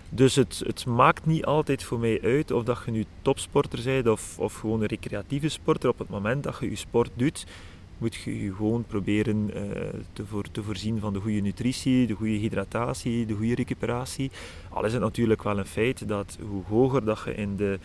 Dus 0.09 0.35
het, 0.35 0.61
het 0.65 0.85
maakt 0.85 1.25
niet 1.25 1.45
altijd 1.45 1.83
voor 1.83 1.99
mij 1.99 2.21
uit 2.21 2.51
of 2.51 2.63
dat 2.63 2.81
je 2.85 2.91
nu 2.91 3.05
topsporter 3.21 3.83
bent 3.83 4.07
of, 4.07 4.39
of 4.39 4.53
gewoon 4.53 4.81
een 4.81 4.87
recreatieve 4.87 5.49
sporter. 5.49 5.89
Op 5.89 5.99
het 5.99 6.09
moment 6.09 6.43
dat 6.43 6.57
je 6.59 6.69
je 6.69 6.75
sport 6.75 7.11
doet, 7.15 7.45
moet 7.97 8.15
je 8.15 8.53
gewoon 8.55 8.83
proberen 8.83 9.49
uh, 9.49 9.61
te, 10.13 10.25
voor, 10.25 10.45
te 10.51 10.63
voorzien 10.63 10.99
van 10.99 11.13
de 11.13 11.19
goede 11.19 11.39
nutritie, 11.39 12.07
de 12.07 12.13
goede 12.13 12.31
hydratatie, 12.31 13.25
de 13.25 13.33
goede 13.33 13.55
recuperatie. 13.55 14.31
Al 14.69 14.85
is 14.85 14.93
het 14.93 15.01
natuurlijk 15.01 15.43
wel 15.43 15.57
een 15.57 15.65
feit 15.65 16.07
dat 16.07 16.37
hoe 16.49 16.63
hoger 16.63 17.05
dat 17.05 17.21
je 17.25 17.35
in 17.35 17.55
de 17.55 17.79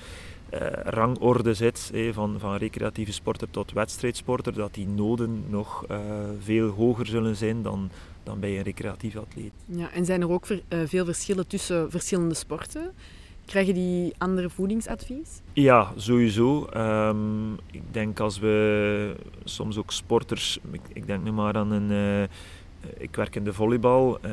uh, 0.55 0.61
rangorde 0.85 1.55
zit, 1.55 1.91
eh, 1.95 2.13
van, 2.13 2.37
van 2.39 2.57
recreatieve 2.57 3.13
sporter 3.13 3.51
tot 3.51 3.73
wedstrijdsporter, 3.73 4.53
dat 4.53 4.75
die 4.75 4.89
noden 4.89 5.45
nog 5.49 5.85
uh, 5.91 5.99
veel 6.39 6.69
hoger 6.69 7.07
zullen 7.07 7.37
zijn 7.37 7.63
dan, 7.63 7.91
dan 8.23 8.41
bij 8.41 8.57
een 8.57 8.63
recreatief 8.63 9.17
atleet. 9.17 9.53
Ja, 9.67 9.91
en 9.91 10.05
zijn 10.05 10.21
er 10.21 10.31
ook 10.31 10.47
veel 10.69 11.05
verschillen 11.05 11.47
tussen 11.47 11.91
verschillende 11.91 12.35
sporten? 12.35 12.93
Krijgen 13.45 13.75
die 13.75 14.15
andere 14.19 14.51
voedingsadvies? 14.51 15.41
Ja, 15.53 15.93
sowieso. 15.97 16.69
Um, 16.77 17.59
ik 17.71 17.83
denk 17.91 18.21
als 18.21 18.39
we 18.39 19.15
soms 19.45 19.79
ook 19.79 19.93
sporters, 19.93 20.59
ik, 20.93 21.07
denk 21.07 21.25
nu 21.25 21.33
maar 21.33 21.55
aan 21.55 21.71
een. 21.71 21.91
Uh, 21.91 22.23
ik 22.99 23.17
werk 23.17 23.37
in 23.37 23.45
de 23.45 23.53
volleybal. 23.53 24.19
Uh, 24.27 24.33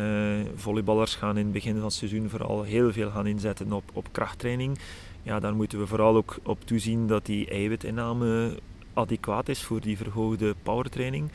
volleyballers 0.55 1.15
gaan 1.15 1.37
in 1.37 1.43
het 1.43 1.53
begin 1.53 1.73
van 1.73 1.83
het 1.83 1.93
seizoen 1.93 2.29
vooral 2.29 2.63
heel 2.63 2.91
veel 2.91 3.09
gaan 3.09 3.27
inzetten 3.27 3.71
op, 3.71 3.83
op 3.93 4.07
krachttraining. 4.11 4.79
Ja, 5.23 5.39
daar 5.39 5.55
moeten 5.55 5.79
we 5.79 5.87
vooral 5.87 6.15
ook 6.15 6.39
op 6.43 6.65
toezien 6.65 7.07
dat 7.07 7.25
die 7.25 7.49
eiwitinname 7.49 8.57
adequaat 8.93 9.49
is 9.49 9.63
voor 9.63 9.81
die 9.81 9.97
verhoogde 9.97 10.55
powertraining. 10.63 11.31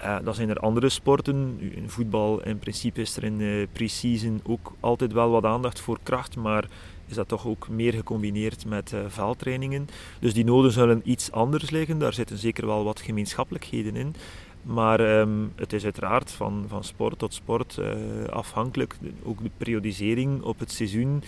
Uh, 0.00 0.16
dan 0.24 0.34
zijn 0.34 0.48
er 0.48 0.58
andere 0.58 0.88
sporten. 0.88 1.58
In 1.74 1.90
voetbal 1.90 2.42
in 2.42 2.58
principe 2.58 3.00
is 3.00 3.16
er 3.16 3.24
in 3.24 3.38
de 3.38 3.68
pre-season 3.72 4.40
ook 4.44 4.72
altijd 4.80 5.12
wel 5.12 5.30
wat 5.30 5.44
aandacht 5.44 5.80
voor 5.80 5.98
kracht, 6.02 6.36
maar 6.36 6.68
is 7.06 7.14
dat 7.14 7.28
toch 7.28 7.46
ook 7.46 7.68
meer 7.68 7.92
gecombineerd 7.92 8.66
met 8.66 8.92
uh, 8.92 9.00
veldtrainingen. 9.08 9.88
Dus 10.20 10.34
die 10.34 10.44
noden 10.44 10.72
zullen 10.72 11.00
iets 11.04 11.32
anders 11.32 11.70
liggen. 11.70 11.98
Daar 11.98 12.12
zitten 12.12 12.38
zeker 12.38 12.66
wel 12.66 12.84
wat 12.84 13.00
gemeenschappelijkheden 13.00 13.96
in. 13.96 14.14
Maar 14.62 15.18
um, 15.18 15.52
het 15.54 15.72
is 15.72 15.84
uiteraard 15.84 16.30
van, 16.30 16.64
van 16.68 16.84
sport 16.84 17.18
tot 17.18 17.34
sport 17.34 17.76
uh, 17.80 18.24
afhankelijk. 18.28 18.96
Ook 19.22 19.42
de 19.42 19.50
periodisering 19.56 20.42
op 20.42 20.58
het 20.58 20.72
seizoen. 20.72 21.22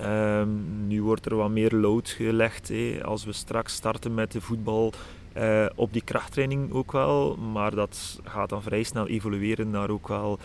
Um, 0.00 0.64
nu 0.86 1.02
wordt 1.02 1.26
er 1.26 1.36
wat 1.36 1.50
meer 1.50 1.72
load 1.72 2.08
gelegd. 2.08 2.72
Als 3.02 3.24
we 3.24 3.32
straks 3.32 3.74
starten 3.74 4.14
met 4.14 4.32
de 4.32 4.40
voetbal 4.40 4.92
uh, 5.36 5.66
op 5.74 5.92
die 5.92 6.04
krachttraining 6.04 6.72
ook 6.72 6.92
wel. 6.92 7.36
Maar 7.36 7.74
dat 7.74 8.20
gaat 8.24 8.48
dan 8.48 8.62
vrij 8.62 8.82
snel 8.82 9.06
evolueren 9.06 9.70
naar 9.70 9.90
ook 9.90 10.08
wel 10.08 10.38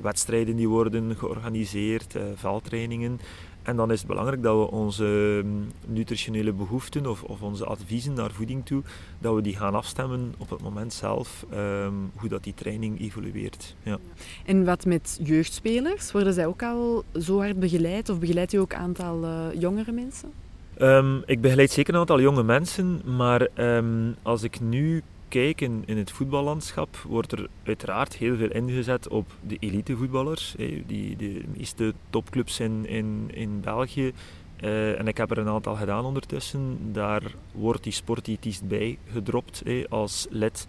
wedstrijden 0.00 0.56
die 0.56 0.68
worden 0.68 1.16
georganiseerd, 1.16 2.16
veldtrainingen. 2.34 3.20
En 3.66 3.76
dan 3.76 3.92
is 3.92 3.98
het 3.98 4.08
belangrijk 4.08 4.42
dat 4.42 4.56
we 4.56 4.70
onze 4.70 5.40
mm, 5.44 5.66
nutritionele 5.86 6.52
behoeften 6.52 7.06
of, 7.06 7.22
of 7.22 7.42
onze 7.42 7.64
adviezen 7.64 8.14
naar 8.14 8.30
voeding 8.30 8.66
toe, 8.66 8.82
dat 9.18 9.34
we 9.34 9.40
die 9.40 9.56
gaan 9.56 9.74
afstemmen 9.74 10.34
op 10.38 10.50
het 10.50 10.62
moment 10.62 10.92
zelf, 10.92 11.46
um, 11.54 12.10
hoe 12.14 12.28
dat 12.28 12.44
die 12.44 12.54
training 12.54 13.00
evolueert. 13.00 13.76
Ja. 13.82 13.98
En 14.44 14.64
wat 14.64 14.84
met 14.84 15.20
jeugdspelers? 15.22 16.12
Worden 16.12 16.32
zij 16.32 16.46
ook 16.46 16.62
al 16.62 17.04
zo 17.20 17.38
hard 17.38 17.60
begeleid 17.60 18.08
of 18.08 18.18
begeleid 18.18 18.52
u 18.52 18.58
ook 18.58 18.72
een 18.72 18.78
aantal 18.78 19.24
uh, 19.24 19.46
jongere 19.58 19.92
mensen? 19.92 20.32
Um, 20.80 21.22
ik 21.24 21.40
begeleid 21.40 21.70
zeker 21.70 21.94
een 21.94 22.00
aantal 22.00 22.20
jonge 22.20 22.42
mensen, 22.42 23.00
maar 23.16 23.48
um, 23.54 24.14
als 24.22 24.42
ik 24.42 24.60
nu 24.60 25.02
kijken 25.28 25.82
in 25.86 25.96
het 25.96 26.10
voetballandschap, 26.10 26.96
wordt 26.96 27.32
er 27.32 27.48
uiteraard 27.64 28.16
heel 28.16 28.36
veel 28.36 28.50
ingezet 28.50 29.08
op 29.08 29.32
de 29.46 29.56
elitevoetballers. 29.58 30.54
Die, 30.86 31.16
de 31.16 31.42
meeste 31.56 31.94
topclubs 32.10 32.60
in, 32.60 32.86
in, 33.32 33.60
België. 33.60 34.12
Uh, 34.60 34.98
en 34.98 35.08
ik 35.08 35.16
heb 35.16 35.30
er 35.30 35.38
een 35.38 35.48
aantal 35.48 35.74
gedaan 35.74 36.04
ondertussen. 36.04 36.78
Daar 36.92 37.22
wordt 37.52 37.82
die 37.82 37.92
sportdiëtist 37.92 38.68
bij 38.68 38.98
gedropt 39.12 39.62
als 39.88 40.26
lid 40.30 40.66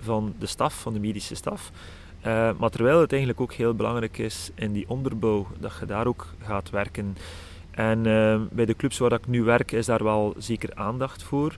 van 0.00 0.34
de 0.38 0.46
staf, 0.46 0.80
van 0.80 0.92
de 0.92 1.00
medische 1.00 1.34
staf. 1.34 1.70
Uh, 2.26 2.50
maar 2.58 2.70
terwijl 2.70 3.00
het 3.00 3.10
eigenlijk 3.10 3.40
ook 3.40 3.52
heel 3.52 3.74
belangrijk 3.74 4.18
is 4.18 4.50
in 4.54 4.72
die 4.72 4.88
onderbouw, 4.88 5.46
dat 5.58 5.72
je 5.80 5.86
daar 5.86 6.06
ook 6.06 6.26
gaat 6.42 6.70
werken. 6.70 7.16
En 7.70 7.98
uh, 8.06 8.40
bij 8.50 8.64
de 8.64 8.76
clubs 8.76 8.98
waar 8.98 9.12
ik 9.12 9.26
nu 9.26 9.42
werk 9.42 9.72
is 9.72 9.86
daar 9.86 10.04
wel 10.04 10.34
zeker 10.38 10.74
aandacht 10.74 11.22
voor. 11.22 11.56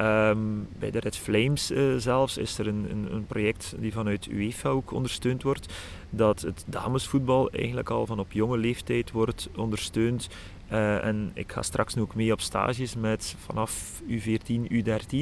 Um, 0.00 0.68
bij 0.78 0.90
de 0.90 0.98
Red 0.98 1.16
Flames 1.16 1.70
uh, 1.70 1.96
zelfs 1.96 2.36
is 2.36 2.58
er 2.58 2.66
een, 2.66 2.86
een, 2.90 3.12
een, 3.12 3.26
project 3.26 3.74
die 3.78 3.92
vanuit 3.92 4.26
UEFA 4.26 4.68
ook 4.68 4.92
ondersteund 4.92 5.42
wordt. 5.42 5.72
Dat 6.10 6.40
het 6.40 6.64
damesvoetbal 6.66 7.50
eigenlijk 7.50 7.90
al 7.90 8.06
van 8.06 8.18
op 8.18 8.32
jonge 8.32 8.56
leeftijd 8.56 9.10
wordt 9.10 9.48
ondersteund. 9.56 10.28
Uh, 10.72 11.04
en 11.04 11.30
ik 11.34 11.52
ga 11.52 11.62
straks 11.62 11.94
nu 11.94 12.02
ook 12.02 12.14
mee 12.14 12.32
op 12.32 12.40
stages 12.40 12.94
met 12.94 13.36
vanaf 13.38 14.02
U14, 14.08 14.72
U13. 14.72 15.16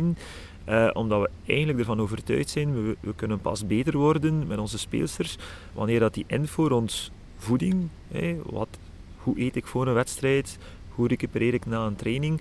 Uh, 0.69 0.91
omdat 0.93 1.21
we 1.21 1.31
eigenlijk 1.47 1.79
ervan 1.79 2.01
overtuigd 2.01 2.49
zijn, 2.49 2.75
we, 2.75 2.97
we, 3.01 3.15
kunnen 3.15 3.41
pas 3.41 3.67
beter 3.67 3.97
worden 3.97 4.47
met 4.47 4.59
onze 4.59 4.79
speelsters 4.79 5.37
wanneer 5.73 6.01
dat 6.01 6.15
die 6.15 6.25
info 6.27 6.67
rond 6.67 7.11
voeding, 7.37 7.89
wat, 8.45 8.69
hoe 9.19 9.41
eet 9.41 9.57
ik 9.57 9.67
voor 9.67 9.87
een 9.87 9.95
wedstrijd, 9.95 10.59
hoe 10.89 11.09
recupereer 11.09 11.55
ik 11.55 11.67
na 11.67 11.87
een 11.87 11.97
training, 11.97 12.41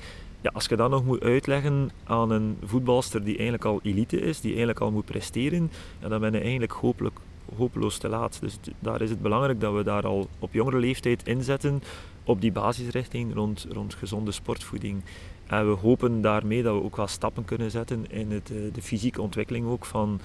als 0.53 0.65
je 0.65 0.75
dat 0.75 0.89
nog 0.89 1.05
moet 1.05 1.21
uitleggen 1.21 1.89
aan 2.03 2.31
een 2.31 2.57
voetbalster 2.63 3.23
die 3.23 3.33
eigenlijk 3.33 3.65
al 3.65 3.79
elite 3.83 4.21
is, 4.21 4.39
die 4.39 4.49
eigenlijk 4.49 4.79
al 4.79 4.91
moet 4.91 5.05
presteren, 5.05 5.71
ja, 6.01 6.07
dan 6.07 6.19
ben 6.19 6.31
je 6.31 6.39
eigenlijk 6.39 6.71
hopelijk, 6.71 7.19
hopeloos 7.55 7.97
te 7.97 8.09
laat. 8.09 8.37
Dus 8.41 8.57
daar 8.79 9.01
is 9.01 9.09
het 9.09 9.21
belangrijk 9.21 9.59
dat 9.59 9.73
we 9.73 9.83
daar 9.83 10.05
al 10.05 10.27
op 10.39 10.53
jongere 10.53 10.77
leeftijd 10.77 11.27
inzetten 11.27 11.81
op 12.23 12.41
die 12.41 12.51
basisrichting 12.51 13.33
rond, 13.33 13.65
rond 13.69 13.93
gezonde 13.93 14.31
sportvoeding. 14.31 15.03
En 15.47 15.69
we 15.69 15.75
hopen 15.75 16.21
daarmee 16.21 16.63
dat 16.63 16.75
we 16.75 16.83
ook 16.83 16.95
wel 16.95 17.07
stappen 17.07 17.45
kunnen 17.45 17.71
zetten 17.71 18.11
in 18.11 18.31
het, 18.31 18.51
eh, 18.51 18.57
de 18.73 18.81
fysieke 18.81 19.21
ontwikkeling 19.21 19.67
ook 19.67 19.85
van, 19.85 20.19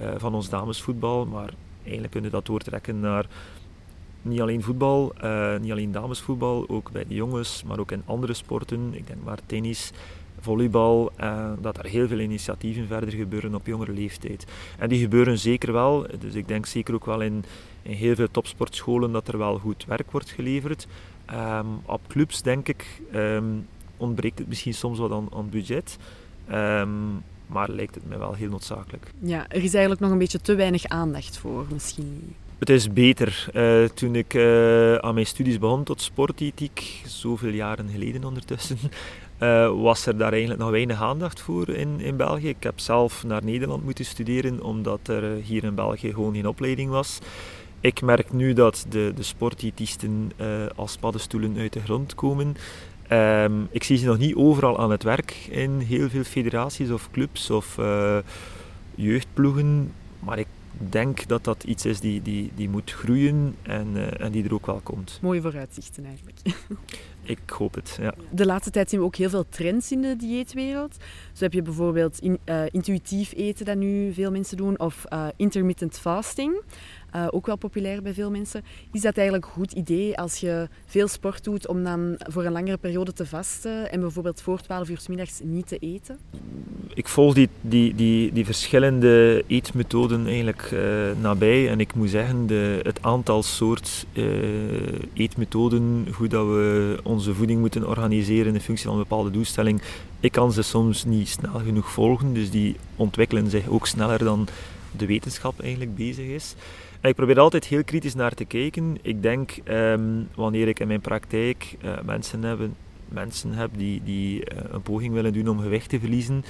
uh, 0.00 0.08
van 0.16 0.34
ons 0.34 0.48
damesvoetbal. 0.48 1.26
Maar 1.26 1.54
eigenlijk 1.82 2.12
kunnen 2.12 2.30
we 2.30 2.36
dat 2.36 2.46
doortrekken 2.46 3.00
naar 3.00 3.26
niet 4.24 4.40
alleen 4.40 4.62
voetbal, 4.62 5.12
uh, 5.24 5.58
niet 5.58 5.70
alleen 5.70 5.92
damesvoetbal, 5.92 6.64
ook 6.68 6.90
bij 6.90 7.04
de 7.08 7.14
jongens, 7.14 7.62
maar 7.62 7.78
ook 7.78 7.92
in 7.92 8.02
andere 8.04 8.34
sporten. 8.34 8.88
Ik 8.92 9.06
denk 9.06 9.18
maar 9.24 9.38
tennis, 9.46 9.90
volleybal, 10.40 11.12
uh, 11.20 11.50
dat 11.60 11.78
er 11.78 11.86
heel 11.86 12.08
veel 12.08 12.18
initiatieven 12.18 12.86
verder 12.86 13.12
gebeuren 13.12 13.54
op 13.54 13.66
jongere 13.66 13.92
leeftijd. 13.92 14.46
En 14.78 14.88
die 14.88 15.00
gebeuren 15.00 15.38
zeker 15.38 15.72
wel, 15.72 16.06
dus 16.18 16.34
ik 16.34 16.48
denk 16.48 16.66
zeker 16.66 16.94
ook 16.94 17.06
wel 17.06 17.20
in, 17.20 17.44
in 17.82 17.92
heel 17.92 18.14
veel 18.14 18.30
topsportscholen 18.30 19.12
dat 19.12 19.28
er 19.28 19.38
wel 19.38 19.58
goed 19.58 19.84
werk 19.84 20.10
wordt 20.10 20.30
geleverd. 20.30 20.86
Um, 21.32 21.66
op 21.84 22.00
clubs 22.08 22.42
denk 22.42 22.68
ik 22.68 23.02
um, 23.14 23.66
ontbreekt 23.96 24.38
het 24.38 24.48
misschien 24.48 24.74
soms 24.74 24.98
wat 24.98 25.12
aan, 25.12 25.28
aan 25.34 25.48
budget. 25.48 25.96
Um, 26.52 27.22
maar 27.46 27.70
lijkt 27.70 27.94
het 27.94 28.08
me 28.08 28.18
wel 28.18 28.34
heel 28.34 28.48
noodzakelijk. 28.48 29.10
Ja, 29.18 29.48
er 29.48 29.62
is 29.62 29.72
eigenlijk 29.72 30.00
nog 30.00 30.10
een 30.10 30.18
beetje 30.18 30.40
te 30.40 30.54
weinig 30.54 30.84
aandacht 30.84 31.38
voor 31.38 31.66
misschien. 31.72 32.34
Het 32.64 32.72
is 32.72 32.92
beter. 32.92 33.48
Uh, 33.54 33.84
toen 33.84 34.14
ik 34.14 34.34
uh, 34.34 34.94
aan 34.94 35.14
mijn 35.14 35.26
studies 35.26 35.58
begon 35.58 35.84
tot 35.84 36.00
sportethiek, 36.00 37.02
zoveel 37.06 37.50
jaren 37.50 37.88
geleden 37.88 38.24
ondertussen, 38.24 38.78
uh, 39.40 39.70
was 39.82 40.06
er 40.06 40.16
daar 40.16 40.30
eigenlijk 40.30 40.60
nog 40.60 40.70
weinig 40.70 41.02
aandacht 41.02 41.40
voor 41.40 41.68
in, 41.68 42.00
in 42.00 42.16
België. 42.16 42.48
Ik 42.48 42.62
heb 42.62 42.80
zelf 42.80 43.24
naar 43.24 43.44
Nederland 43.44 43.84
moeten 43.84 44.04
studeren, 44.04 44.62
omdat 44.62 45.08
er 45.08 45.42
hier 45.42 45.64
in 45.64 45.74
België 45.74 46.12
gewoon 46.12 46.34
geen 46.34 46.48
opleiding 46.48 46.90
was. 46.90 47.18
Ik 47.80 48.02
merk 48.02 48.32
nu 48.32 48.52
dat 48.52 48.86
de, 48.88 49.12
de 49.14 50.72
als 50.74 50.96
paddenstoelen 50.96 51.56
uit 51.58 51.72
de 51.72 51.80
grond 51.80 52.14
komen. 52.14 52.56
Um, 53.12 53.68
ik 53.70 53.82
zie 53.82 53.96
ze 53.96 54.06
nog 54.06 54.18
niet 54.18 54.34
overal 54.34 54.78
aan 54.78 54.90
het 54.90 55.02
werk 55.02 55.46
in 55.50 55.78
heel 55.78 56.08
veel 56.08 56.24
federaties 56.24 56.90
of 56.90 57.10
clubs 57.10 57.50
of 57.50 57.78
jeugdploegen, 58.94 59.92
maar 60.20 60.38
ik 60.38 60.46
denk 60.78 61.26
dat 61.26 61.44
dat 61.44 61.64
iets 61.64 61.84
is 61.84 62.00
die, 62.00 62.22
die, 62.22 62.50
die 62.54 62.68
moet 62.68 62.92
groeien 62.92 63.56
en, 63.62 63.86
uh, 63.94 64.20
en 64.20 64.32
die 64.32 64.44
er 64.44 64.54
ook 64.54 64.66
wel 64.66 64.80
komt. 64.82 65.18
Mooie 65.22 65.40
vooruitzichten 65.40 66.04
eigenlijk. 66.04 66.38
Ik 67.24 67.50
hoop 67.50 67.74
het, 67.74 67.98
ja. 68.00 68.14
De 68.30 68.46
laatste 68.46 68.70
tijd 68.70 68.90
zien 68.90 69.00
we 69.00 69.06
ook 69.06 69.16
heel 69.16 69.28
veel 69.28 69.48
trends 69.48 69.92
in 69.92 70.00
de 70.00 70.16
dieetwereld. 70.16 70.96
Zo 71.32 71.44
heb 71.44 71.52
je 71.52 71.62
bijvoorbeeld 71.62 72.18
in, 72.18 72.38
uh, 72.44 72.62
intuïtief 72.70 73.32
eten 73.36 73.64
dat 73.64 73.76
nu 73.76 74.12
veel 74.12 74.30
mensen 74.30 74.56
doen, 74.56 74.78
of 74.78 75.04
uh, 75.12 75.26
intermittent 75.36 75.98
fasting. 75.98 76.62
Uh, 77.16 77.26
ook 77.30 77.46
wel 77.46 77.56
populair 77.56 78.02
bij 78.02 78.14
veel 78.14 78.30
mensen. 78.30 78.64
Is 78.92 79.00
dat 79.00 79.16
eigenlijk 79.16 79.46
een 79.46 79.52
goed 79.52 79.72
idee 79.72 80.18
als 80.18 80.36
je 80.36 80.68
veel 80.86 81.08
sport 81.08 81.44
doet 81.44 81.68
om 81.68 81.84
dan 81.84 82.14
voor 82.18 82.44
een 82.44 82.52
langere 82.52 82.76
periode 82.76 83.12
te 83.12 83.26
vasten 83.26 83.90
en 83.90 84.00
bijvoorbeeld 84.00 84.42
voor 84.42 84.60
12 84.60 84.88
uur 84.88 84.98
s 84.98 85.08
middags 85.08 85.40
niet 85.42 85.68
te 85.68 85.78
eten? 85.78 86.18
Ik 86.94 87.08
volg 87.08 87.34
die, 87.34 87.48
die, 87.60 87.94
die, 87.94 88.32
die 88.32 88.44
verschillende 88.44 89.44
eetmethoden 89.46 90.26
eigenlijk 90.26 90.70
uh, 90.72 90.80
nabij 91.20 91.68
en 91.68 91.80
ik 91.80 91.94
moet 91.94 92.10
zeggen, 92.10 92.46
de, 92.46 92.80
het 92.82 93.02
aantal 93.02 93.42
soort 93.42 94.06
uh, 94.12 94.24
eetmethoden, 95.12 96.06
hoe 96.16 96.28
dat 96.28 96.46
we 96.46 96.98
onze 97.14 97.34
voeding 97.34 97.60
moeten 97.60 97.88
organiseren 97.88 98.54
in 98.54 98.60
functie 98.60 98.86
van 98.86 98.94
een 98.94 99.02
bepaalde 99.02 99.30
doelstelling, 99.30 99.82
ik 100.20 100.32
kan 100.32 100.52
ze 100.52 100.62
soms 100.62 101.04
niet 101.04 101.28
snel 101.28 101.60
genoeg 101.64 101.90
volgen, 101.90 102.34
dus 102.34 102.50
die 102.50 102.76
ontwikkelen 102.96 103.50
zich 103.50 103.68
ook 103.68 103.86
sneller 103.86 104.18
dan 104.18 104.48
de 104.96 105.06
wetenschap 105.06 105.60
eigenlijk 105.60 105.94
bezig 105.96 106.26
is. 106.26 106.54
Ik 107.02 107.14
probeer 107.14 107.40
altijd 107.40 107.64
heel 107.64 107.84
kritisch 107.84 108.14
naar 108.14 108.34
te 108.34 108.44
kijken. 108.44 108.96
Ik 109.02 109.22
denk, 109.22 109.50
um, 109.68 110.28
wanneer 110.34 110.68
ik 110.68 110.80
in 110.80 110.86
mijn 110.86 111.00
praktijk 111.00 111.76
uh, 111.84 111.92
mensen, 112.04 112.42
heb, 112.42 112.58
mensen 113.08 113.52
heb 113.52 113.70
die, 113.76 114.02
die 114.04 114.40
uh, 114.40 114.58
een 114.70 114.82
poging 114.82 115.14
willen 115.14 115.32
doen 115.32 115.48
om 115.48 115.60
gewicht 115.60 115.88
te 115.88 116.00
verliezen, 116.00 116.44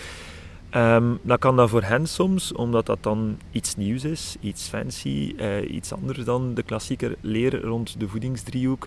um, 0.75 1.19
dan 1.23 1.39
kan 1.39 1.57
dat 1.57 1.71
voor 1.71 1.83
hen 1.83 2.07
soms, 2.07 2.53
omdat 2.53 2.87
dat 2.87 3.03
dan 3.03 3.39
iets 3.53 3.77
nieuws 3.77 4.05
is, 4.05 4.37
iets 4.41 4.69
fancy, 4.69 5.35
uh, 5.37 5.71
iets 5.71 5.93
anders 5.93 6.25
dan 6.25 6.55
de 6.55 6.63
klassieke 6.63 7.17
leer 7.21 7.61
rond 7.61 8.01
de 8.01 8.09
voedingsdriehoek, 8.09 8.87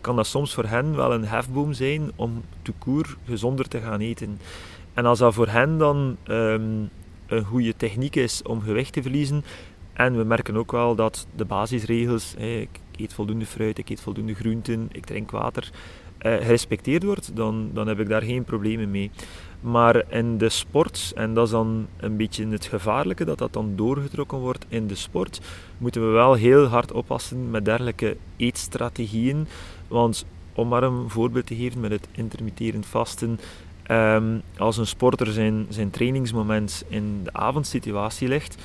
kan 0.00 0.16
dat 0.16 0.26
soms 0.26 0.54
voor 0.54 0.64
hen 0.64 0.96
wel 0.96 1.12
een 1.12 1.24
hefboom 1.24 1.72
zijn 1.72 2.10
om 2.16 2.42
te 2.62 2.72
koer 2.78 3.16
gezonder 3.26 3.68
te 3.68 3.80
gaan 3.80 4.00
eten. 4.00 4.38
En 4.94 5.06
als 5.06 5.18
dat 5.18 5.34
voor 5.34 5.48
hen 5.48 5.78
dan 5.78 6.16
um, 6.28 6.90
een 7.26 7.44
goede 7.44 7.76
techniek 7.76 8.16
is 8.16 8.42
om 8.42 8.60
gewicht 8.60 8.92
te 8.92 9.02
verliezen, 9.02 9.44
en 9.92 10.16
we 10.16 10.24
merken 10.24 10.56
ook 10.56 10.72
wel 10.72 10.94
dat 10.94 11.26
de 11.36 11.44
basisregels, 11.44 12.34
ik 12.34 12.68
eet 12.96 13.12
voldoende 13.12 13.46
fruit, 13.46 13.78
ik 13.78 13.88
eet 13.88 14.00
voldoende 14.00 14.34
groenten, 14.34 14.88
ik 14.92 15.06
drink 15.06 15.30
water, 15.30 15.70
eh, 16.18 16.34
gerespecteerd 16.34 17.02
wordt, 17.02 17.36
dan, 17.36 17.70
dan 17.72 17.86
heb 17.86 18.00
ik 18.00 18.08
daar 18.08 18.22
geen 18.22 18.44
problemen 18.44 18.90
mee. 18.90 19.10
Maar 19.60 20.04
in 20.08 20.38
de 20.38 20.48
sport, 20.48 21.12
en 21.14 21.34
dat 21.34 21.44
is 21.44 21.50
dan 21.50 21.86
een 21.96 22.16
beetje 22.16 22.48
het 22.48 22.64
gevaarlijke, 22.64 23.24
dat 23.24 23.38
dat 23.38 23.52
dan 23.52 23.72
doorgetrokken 23.76 24.38
wordt 24.38 24.64
in 24.68 24.86
de 24.86 24.94
sport, 24.94 25.40
moeten 25.78 26.06
we 26.06 26.12
wel 26.12 26.34
heel 26.34 26.64
hard 26.64 26.92
oppassen 26.92 27.50
met 27.50 27.64
dergelijke 27.64 28.16
eetstrategieën. 28.36 29.46
Want 29.88 30.24
om 30.54 30.68
maar 30.68 30.82
een 30.82 31.10
voorbeeld 31.10 31.46
te 31.46 31.54
geven 31.54 31.80
met 31.80 31.90
het 31.90 32.08
intermitterend 32.12 32.86
vasten, 32.86 33.40
ehm, 33.82 34.38
als 34.58 34.76
een 34.76 34.86
sporter 34.86 35.32
zijn, 35.32 35.66
zijn 35.68 35.90
trainingsmoment 35.90 36.84
in 36.88 37.20
de 37.24 37.32
avondsituatie 37.32 38.28
legt, 38.28 38.56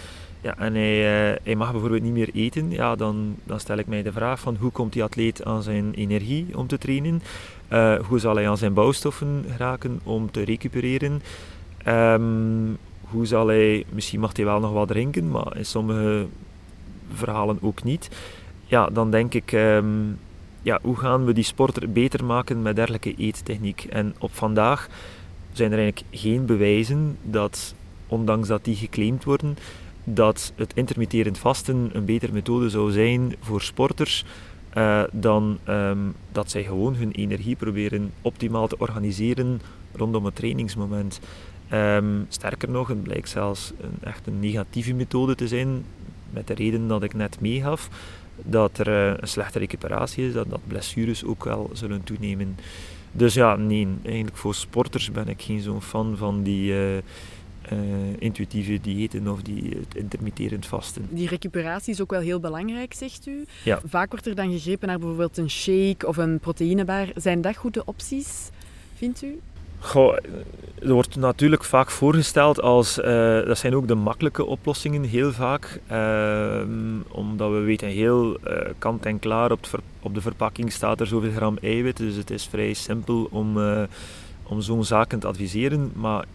ja, 0.46 0.58
en 0.58 0.74
hij, 0.74 0.98
uh, 1.32 1.38
hij 1.44 1.56
mag 1.56 1.72
bijvoorbeeld 1.72 2.04
niet 2.04 2.14
meer 2.14 2.30
eten, 2.34 2.72
ja, 2.72 2.96
dan, 2.96 3.36
dan 3.44 3.60
stel 3.60 3.78
ik 3.78 3.88
mij 3.88 4.04
de 4.04 4.12
vraag 4.12 4.40
van 4.40 4.56
hoe 4.56 4.72
komt 4.72 4.94
die 4.94 5.04
atleet 5.04 5.46
aan 5.46 5.64
zijn 5.64 5.94
energie 5.94 6.58
om 6.58 6.68
te 6.68 6.78
trainen? 6.78 7.22
Uh, 7.70 7.96
hoe 8.00 8.20
zal 8.20 8.36
hij 8.36 8.50
aan 8.50 8.58
zijn 8.58 8.74
bouwstoffen 8.74 9.46
geraken 9.52 10.00
om 10.04 10.32
te 10.32 10.44
recupereren? 10.44 11.22
Um, 11.88 12.78
hoe 13.02 13.26
zal 13.26 13.48
hij, 13.48 13.86
misschien 13.90 14.20
mag 14.20 14.36
hij 14.36 14.46
wel 14.46 14.60
nog 14.60 14.72
wat 14.72 14.88
drinken, 14.88 15.32
maar 15.32 15.58
in 15.58 15.66
sommige 15.66 16.26
verhalen 17.14 17.58
ook 17.62 17.84
niet. 17.84 18.10
Ja, 18.66 18.88
dan 18.88 19.12
denk 19.12 19.34
ik, 19.34 19.52
um, 19.52 20.20
ja, 20.62 20.80
hoe 20.82 20.96
gaan 20.98 21.26
we 21.26 21.34
die 21.34 21.44
sporter 21.44 21.92
beter 21.92 22.26
maken 22.26 22.62
met 22.62 22.76
dergelijke 22.76 23.16
eettechniek? 23.16 23.84
En 23.90 24.16
op 24.20 24.34
vandaag 24.34 24.88
zijn 25.52 25.72
er 25.72 25.78
eigenlijk 25.80 26.08
geen 26.12 26.46
bewijzen 26.46 27.18
dat, 27.22 27.76
ondanks 28.08 28.48
dat 28.48 28.64
die 28.64 28.76
geclaimd 28.76 29.24
worden, 29.24 29.58
dat 30.04 30.54
het 30.56 30.74
intermitterend 30.76 31.38
vasten 31.38 31.90
een 31.94 32.06
betere 32.06 32.32
methode 32.32 32.70
zou 32.70 32.92
zijn 32.92 33.36
voor 33.40 33.62
sporters 33.62 34.26
uh, 34.78 35.04
dan 35.12 35.58
um, 35.70 36.14
dat 36.32 36.52
zij 36.52 36.64
gewoon 36.64 36.96
hun 36.96 37.12
energie 37.12 37.56
proberen 37.56 38.12
optimaal 38.22 38.68
te 38.68 38.78
organiseren 38.78 39.62
rondom 39.94 40.26
het 40.26 40.36
trainingsmoment. 40.36 41.20
Um, 41.74 42.26
sterker 42.30 42.70
nog, 42.70 42.88
het 42.88 43.04
blijkt 43.04 43.30
zelfs 43.30 43.72
een, 43.82 43.98
echt 44.10 44.28
een 44.28 44.40
negatieve 44.40 44.94
methode 44.94 45.36
te 45.36 45.48
zijn, 45.48 45.86
met 46.30 46.48
de 46.48 46.54
reden 46.54 46.88
dat 46.88 47.04
ik 47.04 47.14
net 47.14 47.42
meegaf, 47.42 47.90
dat 48.36 48.78
er 48.78 48.88
uh, 48.88 49.18
een 49.20 49.28
slechte 49.28 49.60
recuperatie 49.60 50.28
is, 50.28 50.34
dat, 50.34 50.50
dat 50.50 50.68
blessures 50.68 51.26
ook 51.26 51.44
wel 51.44 51.70
zullen 51.74 52.04
toenemen. 52.04 52.58
Dus 53.12 53.34
ja, 53.34 53.56
nee, 53.56 53.88
eigenlijk 54.04 54.38
voor 54.38 54.56
sporters 54.56 55.12
ben 55.12 55.28
ik 55.28 55.42
geen 55.42 55.62
zo'n 55.62 55.82
fan 55.82 56.18
van 56.18 56.44
die... 56.44 56.72
Uh, 56.72 56.98
intuïtieve 58.20 58.82
diëten 58.82 59.28
of 59.28 59.42
die 59.42 59.78
intermitterend 59.96 60.66
vasten. 60.66 61.08
Die 61.10 61.28
recuperatie 61.28 61.94
is 61.94 62.02
ook 62.02 62.12
wel 62.12 62.20
heel 62.20 62.40
belangrijk, 62.40 62.94
zegt 62.94 63.28
u. 63.28 63.46
Ja. 63.64 63.80
Vaak 63.86 64.12
wordt 64.12 64.26
er 64.26 64.36
dan 64.36 64.52
gegrepen 64.52 64.88
naar 64.88 65.00
bijvoorbeeld 65.00 65.38
een 65.38 65.50
shake 65.50 66.08
of 66.08 66.18
een 66.18 66.40
proteïnebar. 66.40 67.08
Zijn 67.16 67.42
dat 67.42 67.56
goede 67.56 67.86
opties, 67.86 68.50
vindt 68.96 69.22
u? 69.24 69.40
Goh, 69.80 70.16
er 70.82 70.94
wordt 70.94 71.16
natuurlijk 71.16 71.64
vaak 71.64 71.92
voorgesteld 71.92 72.62
als, 72.62 72.98
uh, 72.98 73.06
dat 73.46 73.58
zijn 73.58 73.76
ook 73.76 73.88
de 73.88 73.96
makkelijke 73.96 74.46
oplossingen 74.46 75.04
heel 75.04 75.32
vaak. 75.32 75.80
Uh, 75.92 76.62
omdat 77.08 77.52
we 77.52 77.58
weten 77.58 77.88
heel 77.88 78.38
uh, 78.48 78.58
kant 78.78 79.06
en 79.06 79.20
klaar 79.20 79.52
op, 79.52 79.84
op, 80.02 80.14
de 80.14 80.22
verpakking 80.22 80.72
staat 80.72 81.00
er 81.00 81.08
zoveel 81.08 81.32
gram 81.32 81.58
eiwit. 81.62 81.98
Dus 81.98 82.16
het 82.16 82.30
is 82.30 82.46
vrij 82.46 82.74
simpel 82.74 83.28
om, 83.32 83.58
om 84.44 84.62
zo'n 84.62 84.84
zaken 84.84 85.20
te 85.20 85.28
adviseren. 85.28 85.92
Maar 85.96 86.26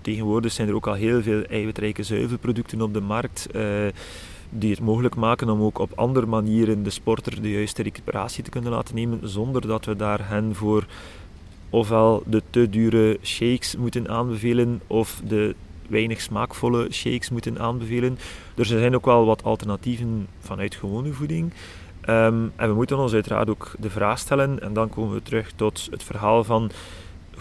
tegenwoordig 0.00 0.52
zijn 0.52 0.68
er 0.68 0.74
ook 0.74 0.86
al 0.86 0.94
heel 0.94 1.22
veel 1.22 1.42
eiwitrijke 1.42 2.02
zuivelproducten 2.02 2.80
op 2.80 2.94
de 2.94 3.00
markt. 3.00 3.46
die 4.52 4.70
het 4.70 4.80
mogelijk 4.80 5.16
maken 5.16 5.48
om 5.48 5.62
ook 5.62 5.78
op 5.78 5.92
andere 5.94 6.26
manieren 6.26 6.82
de 6.82 6.90
sporter 6.90 7.42
de 7.42 7.50
juiste 7.50 7.82
recuperatie 7.82 8.44
te 8.44 8.50
kunnen 8.50 8.70
laten 8.70 8.94
nemen. 8.94 9.28
Zonder 9.28 9.66
dat 9.66 9.84
we 9.84 9.96
daar 9.96 10.28
hen 10.28 10.54
voor 10.54 10.86
ofwel 11.70 12.22
de 12.26 12.42
te 12.50 12.70
dure 12.70 13.18
shakes 13.22 13.76
moeten 13.76 14.08
aanbevelen 14.08 14.80
of 14.86 15.20
de 15.26 15.54
weinig 15.88 16.20
smaakvolle 16.20 16.92
shakes 16.92 17.30
moeten 17.30 17.58
aanbevelen. 17.58 18.18
Dus 18.54 18.70
er 18.70 18.78
zijn 18.78 18.94
ook 18.94 19.04
wel 19.04 19.24
wat 19.24 19.44
alternatieven 19.44 20.26
vanuit 20.40 20.74
gewone 20.74 21.12
voeding. 21.12 21.52
Ehm, 22.00 22.46
en 22.56 22.68
we 22.68 22.74
moeten 22.74 22.98
ons 22.98 23.12
uiteraard 23.12 23.50
ook 23.50 23.72
de 23.78 23.90
vraag 23.90 24.18
stellen, 24.18 24.60
en 24.60 24.72
dan 24.72 24.88
komen 24.88 25.14
we 25.14 25.22
terug 25.22 25.52
tot 25.56 25.88
het 25.90 26.02
verhaal 26.02 26.44
van 26.44 26.70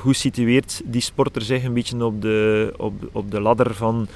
hoe 0.01 0.13
situeert 0.13 0.81
die 0.85 1.01
sporter 1.01 1.41
zich 1.41 1.63
een 1.63 1.73
beetje 1.73 2.05
op 2.05 2.21
de, 2.21 2.73
op, 2.77 3.09
op 3.11 3.31
de 3.31 3.41
ladder 3.41 3.75
van 3.75 4.07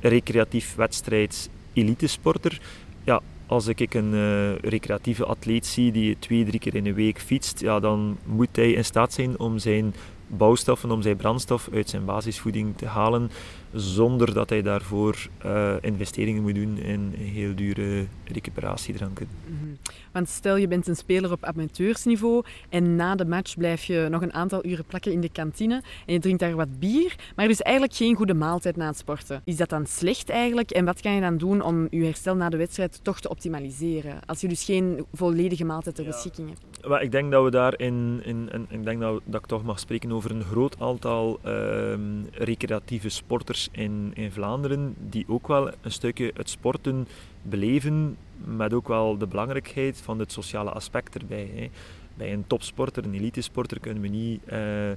recreatief 0.00 0.74
wedstrijd 0.74 1.50
elitesporter. 1.72 2.60
Ja, 3.04 3.20
als 3.46 3.66
ik 3.66 3.94
een 3.94 4.14
uh, 4.14 4.54
recreatieve 4.54 5.24
atleet 5.24 5.66
zie 5.66 5.92
die 5.92 6.16
twee, 6.18 6.44
drie 6.44 6.60
keer 6.60 6.74
in 6.74 6.84
de 6.84 6.92
week 6.92 7.20
fietst, 7.20 7.60
ja, 7.60 7.80
dan 7.80 8.18
moet 8.24 8.56
hij 8.56 8.72
in 8.72 8.84
staat 8.84 9.12
zijn 9.12 9.38
om 9.38 9.58
zijn 9.58 9.94
bouwstoffen, 10.26 10.90
om 10.90 11.02
zijn 11.02 11.16
brandstof 11.16 11.68
uit 11.72 11.90
zijn 11.90 12.04
basisvoeding 12.04 12.76
te 12.76 12.86
halen 12.86 13.30
zonder 13.72 14.34
dat 14.34 14.48
hij 14.48 14.62
daarvoor 14.62 15.28
uh, 15.46 15.74
investeringen 15.80 16.42
moet 16.42 16.54
doen 16.54 16.78
in 16.78 17.12
heel 17.16 17.54
dure 17.54 18.06
recuperatiedranken. 18.24 19.28
Mm 19.46 19.58
-hmm. 19.60 19.76
Want 20.12 20.28
stel 20.28 20.56
je 20.56 20.68
bent 20.68 20.86
een 20.86 20.96
speler 20.96 21.32
op 21.32 21.44
amateursniveau 21.44 22.44
en 22.68 22.96
na 22.96 23.14
de 23.14 23.24
match 23.24 23.56
blijf 23.56 23.84
je 23.84 24.06
nog 24.10 24.22
een 24.22 24.32
aantal 24.32 24.64
uren 24.64 24.84
plakken 24.84 25.12
in 25.12 25.20
de 25.20 25.28
kantine 25.32 25.82
en 26.06 26.12
je 26.12 26.18
drinkt 26.18 26.40
daar 26.40 26.54
wat 26.54 26.78
bier, 26.78 27.16
maar 27.36 27.48
dus 27.48 27.62
eigenlijk 27.62 27.96
geen 27.96 28.14
goede 28.14 28.34
maaltijd 28.34 28.76
na 28.76 28.86
het 28.86 28.96
sporten. 28.96 29.42
Is 29.44 29.56
dat 29.56 29.68
dan 29.68 29.86
slecht 29.86 30.28
eigenlijk 30.28 30.70
en 30.70 30.84
wat 30.84 31.00
kan 31.00 31.12
je 31.12 31.20
dan 31.20 31.36
doen 31.36 31.62
om 31.62 31.86
je 31.90 32.04
herstel 32.04 32.34
na 32.34 32.48
de 32.48 32.56
wedstrijd 32.56 33.00
toch 33.02 33.20
te 33.20 33.28
optimaliseren? 33.28 34.18
Als 34.26 34.40
je 34.40 34.48
dus 34.48 34.64
geen 34.64 35.06
volledige 35.12 35.64
maaltijd 35.64 35.94
ter 35.94 36.04
beschikking 36.04 36.48
hebt. 36.48 36.86
Well, 36.88 37.02
ik 37.02 37.12
denk 37.12 37.30
dat 37.32 37.44
we 37.44 37.50
daar 37.50 37.78
in, 37.78 38.20
in, 38.24 38.48
in, 38.52 38.66
ik 38.68 38.84
denk 38.84 39.00
dat, 39.00 39.20
dat 39.24 39.40
ik 39.40 39.46
toch 39.46 39.64
mag 39.64 39.78
spreken 39.78 40.12
over 40.12 40.30
een 40.30 40.44
groot 40.44 40.76
aantal 40.78 41.38
uh, 41.44 41.94
recreatieve 42.32 43.08
sporters 43.08 43.59
in, 43.72 44.10
in 44.14 44.32
Vlaanderen 44.32 44.94
die 44.98 45.24
ook 45.28 45.48
wel 45.48 45.70
een 45.80 45.92
stukje 45.92 46.30
het 46.34 46.50
sporten 46.50 47.06
beleven, 47.42 48.16
met 48.44 48.72
ook 48.72 48.88
wel 48.88 49.18
de 49.18 49.26
belangrijkheid 49.26 50.00
van 50.00 50.18
het 50.18 50.32
sociale 50.32 50.70
aspect 50.70 51.14
erbij. 51.14 51.50
Hè. 51.54 51.70
Bij 52.14 52.32
een 52.32 52.46
topsporter, 52.46 53.04
een 53.04 53.14
elitesporter, 53.14 53.80
kunnen 53.80 54.02
we 54.02 54.08
niet 54.08 54.40
uh, 54.52 54.90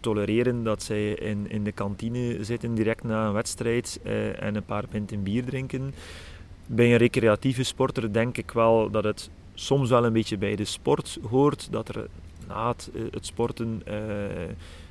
tolereren 0.00 0.64
dat 0.64 0.82
zij 0.82 1.12
in, 1.12 1.50
in 1.50 1.64
de 1.64 1.72
kantine 1.72 2.44
zitten 2.44 2.74
direct 2.74 3.02
na 3.02 3.26
een 3.26 3.32
wedstrijd 3.32 4.00
uh, 4.04 4.42
en 4.42 4.54
een 4.54 4.64
paar 4.64 4.86
pinten 4.86 5.22
bier 5.22 5.44
drinken. 5.44 5.94
Bij 6.66 6.92
een 6.92 6.98
recreatieve 6.98 7.62
sporter 7.62 8.12
denk 8.12 8.36
ik 8.36 8.50
wel 8.50 8.90
dat 8.90 9.04
het 9.04 9.30
soms 9.54 9.90
wel 9.90 10.04
een 10.04 10.12
beetje 10.12 10.38
bij 10.38 10.56
de 10.56 10.64
sport 10.64 11.18
hoort, 11.28 11.68
dat 11.70 11.88
er 11.88 12.06
na 12.48 12.68
het, 12.68 12.90
eh, 12.94 13.02
het 13.10 13.26
sporten 13.26 13.82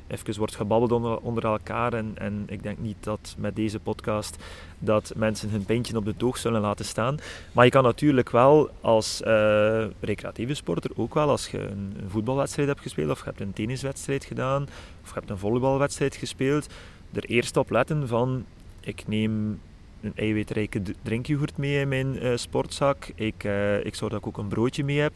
even 0.10 0.38
wordt 0.38 0.56
gebabbeld 0.56 1.22
onder, 1.22 1.46
elkaar. 1.46 1.94
En, 1.94 2.12
en 2.16 2.44
ik 2.48 2.64
denk 2.64 2.78
niet 2.78 2.98
dat 3.00 3.36
met 3.38 3.56
deze 3.56 3.80
podcast 3.80 4.44
dat 4.80 5.14
mensen 5.16 5.50
hun 5.50 5.66
pintje 5.66 5.98
op 5.98 6.06
de 6.06 6.18
toog 6.18 6.38
zullen 6.38 6.62
laten 6.62 6.86
staan. 6.86 7.18
Maar 7.52 7.66
je 7.66 7.72
kan 7.72 7.84
natuurlijk 7.84 8.30
wel 8.30 8.70
als 8.82 9.22
uh, 9.22 9.86
recreatieve 10.00 10.54
sporter, 10.54 10.92
ook 10.96 11.14
wel 11.14 11.30
als 11.30 11.48
je 11.48 11.60
een, 11.60 11.94
voetbalwedstrijd 12.08 12.68
hebt 12.68 12.82
gespeeld, 12.82 13.10
of 13.10 13.20
je 13.20 13.26
hebt 13.26 13.40
een 13.40 13.54
tenniswedstrijd 13.54 14.26
gedaan, 14.26 14.64
of 15.02 15.08
je 15.08 15.14
hebt 15.14 15.30
een 15.30 15.38
volleybalwedstrijd 15.38 16.16
gespeeld, 16.16 16.68
er 17.14 17.26
eerst 17.26 17.58
op 17.58 17.70
letten 17.70 18.08
van, 18.08 18.46
ik 18.80 19.08
neem 19.08 19.60
een 20.02 20.14
eiwitrijke 20.16 20.82
drinkyoghurt 21.02 21.58
mee 21.58 21.80
in 21.80 21.88
mijn 21.88 22.26
uh, 22.26 22.32
sportzak, 22.36 23.12
ik, 23.16 23.44
uh, 23.44 23.86
ik 23.86 23.96
zorg 23.96 24.12
dat 24.12 24.22
ik 24.22 24.28
ook 24.28 24.38
een 24.38 24.48
broodje 24.48 24.84
mee 24.84 25.00
heb 25.00 25.14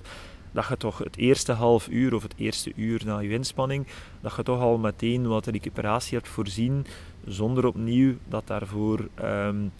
dat 0.54 0.68
je 0.68 0.78
toch 0.78 0.98
het 0.98 1.18
eerste 1.18 1.52
half 1.52 1.88
uur 1.88 2.13
of 2.13 2.24
het 2.24 2.34
eerste 2.38 2.72
uur 2.76 3.02
na 3.06 3.20
je 3.20 3.30
inspanning, 3.30 3.88
dat 4.22 4.36
je 4.36 4.44
toch 4.44 4.60
al 4.60 4.78
meteen 4.78 5.28
wat 5.28 5.46
recuperatie 5.46 6.18
hebt 6.18 6.30
voorzien, 6.30 6.86
zonder 7.26 7.66
opnieuw 7.66 8.13
dat 8.28 8.48
daarvoor 8.48 9.08
um, 9.24 9.72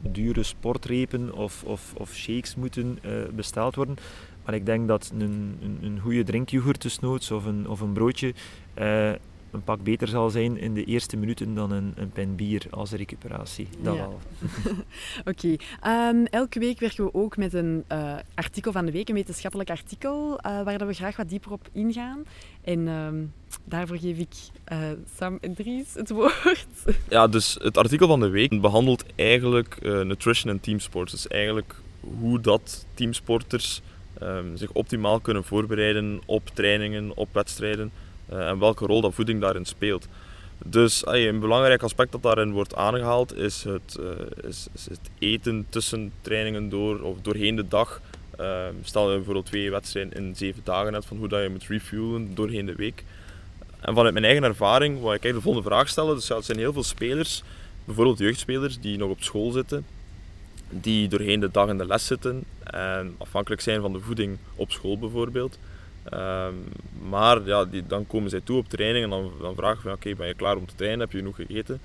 dure 0.00 0.42
sportrepen 0.42 1.34
of, 1.34 1.64
of, 1.64 1.94
of 1.96 2.14
shakes 2.14 2.54
moeten 2.54 2.98
uh, 3.02 3.12
besteld 3.34 3.74
worden. 3.74 3.96
Maar 4.44 4.54
ik 4.54 4.66
denk 4.66 4.88
dat 4.88 5.12
een, 5.18 5.58
een, 5.62 5.78
een 5.82 6.00
goede 6.00 6.22
drinkyoghurt 6.22 6.82
desnoods 6.82 7.30
of 7.30 7.44
een, 7.44 7.68
of 7.68 7.80
een 7.80 7.92
broodje 7.92 8.34
uh, 8.78 9.10
een 9.52 9.64
pak 9.64 9.82
beter 9.82 10.08
zal 10.08 10.30
zijn 10.30 10.56
in 10.56 10.74
de 10.74 10.84
eerste 10.84 11.16
minuten 11.16 11.54
dan 11.54 11.70
een, 11.70 11.92
een 11.96 12.10
pen 12.10 12.36
bier 12.36 12.66
als 12.70 12.92
recuperatie. 12.92 13.68
Dat 13.80 13.96
wel. 13.96 14.18
Oké. 15.24 15.56
Okay. 15.80 16.08
Um, 16.08 16.26
elke 16.26 16.58
week 16.58 16.80
werken 16.80 17.04
we 17.04 17.14
ook 17.14 17.36
met 17.36 17.54
een 17.54 17.84
uh, 17.92 18.14
artikel 18.34 18.72
van 18.72 18.86
de 18.86 18.92
week, 18.92 19.08
een 19.08 19.14
wetenschappelijk 19.14 19.70
artikel, 19.70 20.32
uh, 20.32 20.62
waar 20.62 20.86
we 20.86 20.92
graag 20.92 21.16
wat 21.16 21.28
dieper 21.28 21.52
op 21.52 21.68
ingaan. 21.72 22.24
En 22.64 22.88
um, 22.88 23.32
daarvoor 23.64 23.98
geef 23.98 24.18
ik 24.18 24.34
uh, 24.72 24.78
Sam 25.16 25.38
en 25.40 25.54
Dries 25.54 25.94
het 25.94 26.10
woord. 26.10 26.66
Ja, 27.08 27.26
dus 27.26 27.56
het 27.60 27.78
artikel 27.78 28.06
van 28.06 28.20
de 28.20 28.28
week 28.28 28.60
behandelt 28.60 29.04
eigenlijk 29.14 29.78
nutrition 29.82 30.52
en 30.52 30.60
teamsports. 30.60 31.12
Dus 31.12 31.28
eigenlijk 31.28 31.74
hoe 32.00 32.40
dat 32.40 32.86
teamsporters 32.94 33.82
um, 34.22 34.56
zich 34.56 34.72
optimaal 34.72 35.20
kunnen 35.20 35.44
voorbereiden 35.44 36.20
op 36.26 36.50
trainingen, 36.54 37.16
op 37.16 37.28
wedstrijden. 37.32 37.92
Eh, 38.28 38.48
en 38.48 38.58
welke 38.58 38.86
rol 38.86 39.00
dat 39.00 39.14
voeding 39.14 39.40
daarin 39.40 39.64
speelt. 39.64 40.08
Dus 40.64 41.06
een 41.06 41.40
belangrijk 41.40 41.82
aspect 41.82 42.12
dat 42.12 42.22
daarin 42.22 42.52
wordt 42.52 42.74
aangehaald 42.74 43.36
is 43.36 43.64
het, 43.64 43.96
uh, 44.00 44.48
is, 44.48 44.66
is, 44.74 44.86
het 44.88 45.10
eten 45.18 45.66
tussen 45.68 46.12
trainingen 46.20 46.68
door 46.68 47.00
of 47.00 47.20
doorheen 47.22 47.56
de 47.56 47.68
dag. 47.68 48.00
Uh, 48.40 48.66
stel 48.82 49.10
je 49.10 49.16
bijvoorbeeld 49.16 49.46
twee 49.46 49.70
wedstrijden 49.70 50.12
in 50.12 50.36
zeven 50.36 50.60
dagen 50.64 50.92
hebt, 50.92 51.04
van 51.04 51.16
hoe 51.16 51.28
dat 51.28 51.42
je 51.42 51.48
moet 51.48 51.66
refuelen 51.66 52.34
doorheen 52.34 52.66
de 52.66 52.74
week. 52.74 53.04
En 53.80 53.94
vanuit 53.94 54.12
mijn 54.12 54.24
eigen 54.24 54.44
ervaring, 54.44 55.00
waar 55.00 55.14
ik 55.14 55.22
de 55.22 55.40
volgende 55.40 55.68
vraag 55.68 55.88
stellen, 55.88 56.14
dus 56.14 56.30
er 56.30 56.42
zijn 56.42 56.58
heel 56.58 56.72
veel 56.72 56.82
spelers, 56.82 57.42
bijvoorbeeld 57.84 58.18
jeugdspelers 58.18 58.80
die 58.80 58.98
nog 58.98 59.10
op 59.10 59.22
school 59.22 59.50
zitten, 59.50 59.86
die 60.68 61.08
doorheen 61.08 61.40
de 61.40 61.50
dag 61.50 61.68
in 61.68 61.78
de 61.78 61.86
les 61.86 62.06
zitten 62.06 62.44
en 62.62 63.14
afhankelijk 63.18 63.60
zijn 63.60 63.80
van 63.80 63.92
de 63.92 64.00
voeding 64.00 64.38
op 64.54 64.70
school 64.70 64.98
bijvoorbeeld. 64.98 65.58
Um, 66.14 66.64
maar 67.08 67.46
ja, 67.46 67.64
die, 67.64 67.86
dan 67.86 68.06
komen 68.06 68.30
zij 68.30 68.40
toe 68.40 68.58
op 68.58 68.68
training 68.68 69.04
en 69.04 69.10
dan, 69.10 69.32
dan 69.40 69.54
vragen 69.54 69.84
we: 69.84 69.92
oké, 69.92 70.14
ben 70.14 70.26
je 70.26 70.34
klaar 70.34 70.56
om 70.56 70.66
te 70.66 70.74
trainen? 70.74 71.00
Heb 71.00 71.12
je 71.12 71.18
genoeg 71.18 71.36
gegeten? 71.36 71.80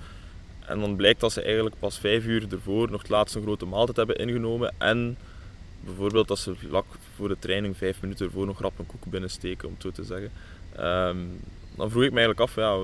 En 0.60 0.80
dan 0.80 0.96
blijkt 0.96 1.20
dat 1.20 1.32
ze 1.32 1.42
eigenlijk 1.42 1.76
pas 1.78 1.98
vijf 1.98 2.24
uur 2.24 2.46
ervoor 2.52 2.90
nog 2.90 3.00
het 3.00 3.10
laatste 3.10 3.40
grote 3.40 3.66
maaltijd 3.66 3.96
hebben 3.96 4.16
ingenomen. 4.18 4.74
En 4.78 5.16
bijvoorbeeld 5.80 6.28
dat 6.28 6.38
ze 6.38 6.54
vlak 6.54 6.86
voor 7.14 7.28
de 7.28 7.36
training, 7.38 7.76
vijf 7.76 8.00
minuten 8.00 8.26
ervoor, 8.26 8.46
nog 8.46 8.60
rap 8.60 8.78
een 8.78 8.86
koek 8.86 9.04
binnensteken, 9.04 9.68
om 9.68 9.74
het 9.74 9.82
zo 9.82 9.90
te 9.90 10.04
zeggen. 10.04 10.30
Um, 11.08 11.40
dan 11.76 11.90
vroeg 11.90 12.02
ik 12.02 12.12
me 12.12 12.18
eigenlijk 12.18 12.40
af: 12.40 12.54
ja, 12.54 12.78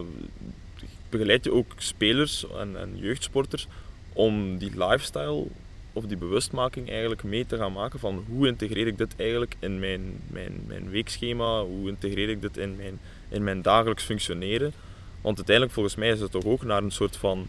begeleid 1.08 1.44
je 1.44 1.52
ook 1.52 1.72
spelers 1.76 2.46
en, 2.58 2.76
en 2.76 2.98
jeugdsporters 2.98 3.66
om 4.12 4.58
die 4.58 4.70
lifestyle 4.70 5.46
of 5.94 6.04
die 6.04 6.16
bewustmaking 6.16 6.90
eigenlijk 6.90 7.22
mee 7.22 7.46
te 7.46 7.56
gaan 7.56 7.72
maken 7.72 7.98
van 7.98 8.24
hoe 8.28 8.46
integreer 8.46 8.86
ik 8.86 8.98
dit 8.98 9.14
eigenlijk 9.16 9.56
in 9.58 9.78
mijn, 9.78 10.20
mijn, 10.26 10.64
mijn 10.66 10.90
weekschema, 10.90 11.62
hoe 11.62 11.88
integreer 11.88 12.28
ik 12.28 12.42
dit 12.42 12.56
in 12.56 12.76
mijn, 12.76 13.00
in 13.28 13.44
mijn 13.44 13.62
dagelijks 13.62 14.04
functioneren. 14.04 14.72
Want 15.20 15.36
uiteindelijk 15.36 15.74
volgens 15.74 15.94
mij 15.94 16.08
is 16.08 16.20
het 16.20 16.30
toch 16.30 16.44
ook 16.44 16.64
naar 16.64 16.82
een 16.82 16.90
soort 16.90 17.16
van 17.16 17.48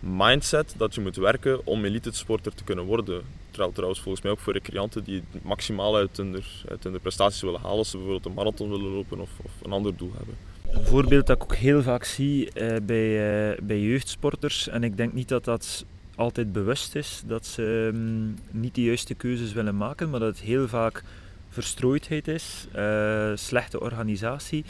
mindset 0.00 0.74
dat 0.76 0.94
je 0.94 1.00
moet 1.00 1.16
werken 1.16 1.66
om 1.66 1.84
elite 1.84 2.12
sporter 2.12 2.54
te 2.54 2.64
kunnen 2.64 2.84
worden. 2.84 3.22
Trouwens 3.50 4.00
volgens 4.00 4.22
mij 4.22 4.32
ook 4.32 4.38
voor 4.38 4.52
recreanten 4.52 5.04
die 5.04 5.22
het 5.32 5.44
maximaal 5.44 5.96
uit 5.96 6.16
hun, 6.16 6.42
uit 6.68 6.84
hun 6.84 7.00
prestaties 7.00 7.40
willen 7.40 7.60
halen 7.60 7.78
als 7.78 7.90
ze 7.90 7.96
bijvoorbeeld 7.96 8.26
een 8.26 8.34
marathon 8.34 8.70
willen 8.70 8.90
lopen 8.90 9.20
of, 9.20 9.30
of 9.42 9.50
een 9.62 9.72
ander 9.72 9.96
doel 9.96 10.12
hebben. 10.16 10.36
Een 10.70 10.86
voorbeeld 10.86 11.26
dat 11.26 11.36
ik 11.36 11.42
ook 11.42 11.54
heel 11.54 11.82
vaak 11.82 12.04
zie 12.04 12.52
eh, 12.52 12.76
bij, 12.82 13.50
eh, 13.50 13.58
bij 13.62 13.80
jeugdsporters, 13.80 14.68
en 14.68 14.84
ik 14.84 14.96
denk 14.96 15.12
niet 15.12 15.28
dat 15.28 15.44
dat 15.44 15.84
altijd 16.16 16.52
bewust 16.52 16.94
is 16.94 17.22
dat 17.26 17.46
ze 17.46 17.90
um, 17.94 18.34
niet 18.50 18.74
de 18.74 18.82
juiste 18.82 19.14
keuzes 19.14 19.52
willen 19.52 19.76
maken, 19.76 20.10
maar 20.10 20.20
dat 20.20 20.36
het 20.36 20.46
heel 20.46 20.68
vaak 20.68 21.02
verstrooidheid 21.48 22.28
is, 22.28 22.66
uh, 22.76 23.32
slechte 23.34 23.80
organisatie. 23.80 24.64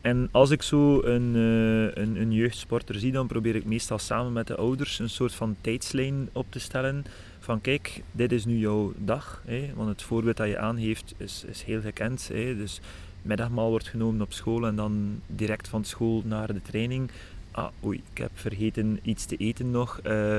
En 0.00 0.28
als 0.32 0.50
ik 0.50 0.62
zo 0.62 1.02
een, 1.02 1.34
uh, 1.34 1.82
een, 1.82 2.20
een, 2.20 2.32
jeugdsporter 2.32 2.94
zie, 2.94 3.12
dan 3.12 3.26
probeer 3.26 3.56
ik 3.56 3.64
meestal 3.64 3.98
samen 3.98 4.32
met 4.32 4.46
de 4.46 4.56
ouders 4.56 4.98
een 4.98 5.10
soort 5.10 5.34
van 5.34 5.56
tijdslijn 5.60 6.28
op 6.32 6.46
te 6.48 6.58
stellen. 6.58 7.04
Van 7.38 7.60
kijk, 7.60 8.02
dit 8.12 8.32
is 8.32 8.44
nu 8.44 8.58
jouw 8.58 8.92
dag. 8.96 9.42
Hè? 9.46 9.70
Want 9.74 9.88
het 9.88 10.02
voorbeeld 10.02 10.36
dat 10.36 10.48
je 10.48 10.58
aangeeft 10.58 11.14
is, 11.16 11.44
is 11.46 11.62
heel 11.62 11.80
gekend. 11.80 12.28
Hè? 12.32 12.56
Dus 12.56 12.80
middagmaal 13.22 13.70
wordt 13.70 13.88
genomen 13.88 14.20
op 14.20 14.32
school 14.32 14.66
en 14.66 14.76
dan 14.76 15.20
direct 15.26 15.68
van 15.68 15.84
school 15.84 16.22
naar 16.24 16.52
de 16.52 16.62
training. 16.62 17.10
Ah, 17.50 17.68
oei, 17.84 18.02
ik 18.12 18.18
heb 18.18 18.30
vergeten 18.34 18.98
iets 19.02 19.24
te 19.24 19.36
eten 19.36 19.70
nog. 19.70 20.00
Uh, 20.06 20.38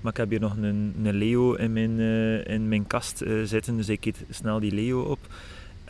maar 0.00 0.12
ik 0.12 0.18
heb 0.18 0.30
hier 0.30 0.40
nog 0.40 0.56
een, 0.56 0.94
een 1.02 1.14
Leo 1.14 1.54
in 1.54 1.72
mijn, 1.72 1.98
uh, 1.98 2.46
in 2.46 2.68
mijn 2.68 2.86
kast 2.86 3.22
uh, 3.22 3.44
zitten, 3.44 3.76
dus 3.76 3.88
ik 3.88 4.04
eet 4.04 4.24
snel 4.30 4.60
die 4.60 4.72
Leo 4.72 5.02
op. 5.02 5.18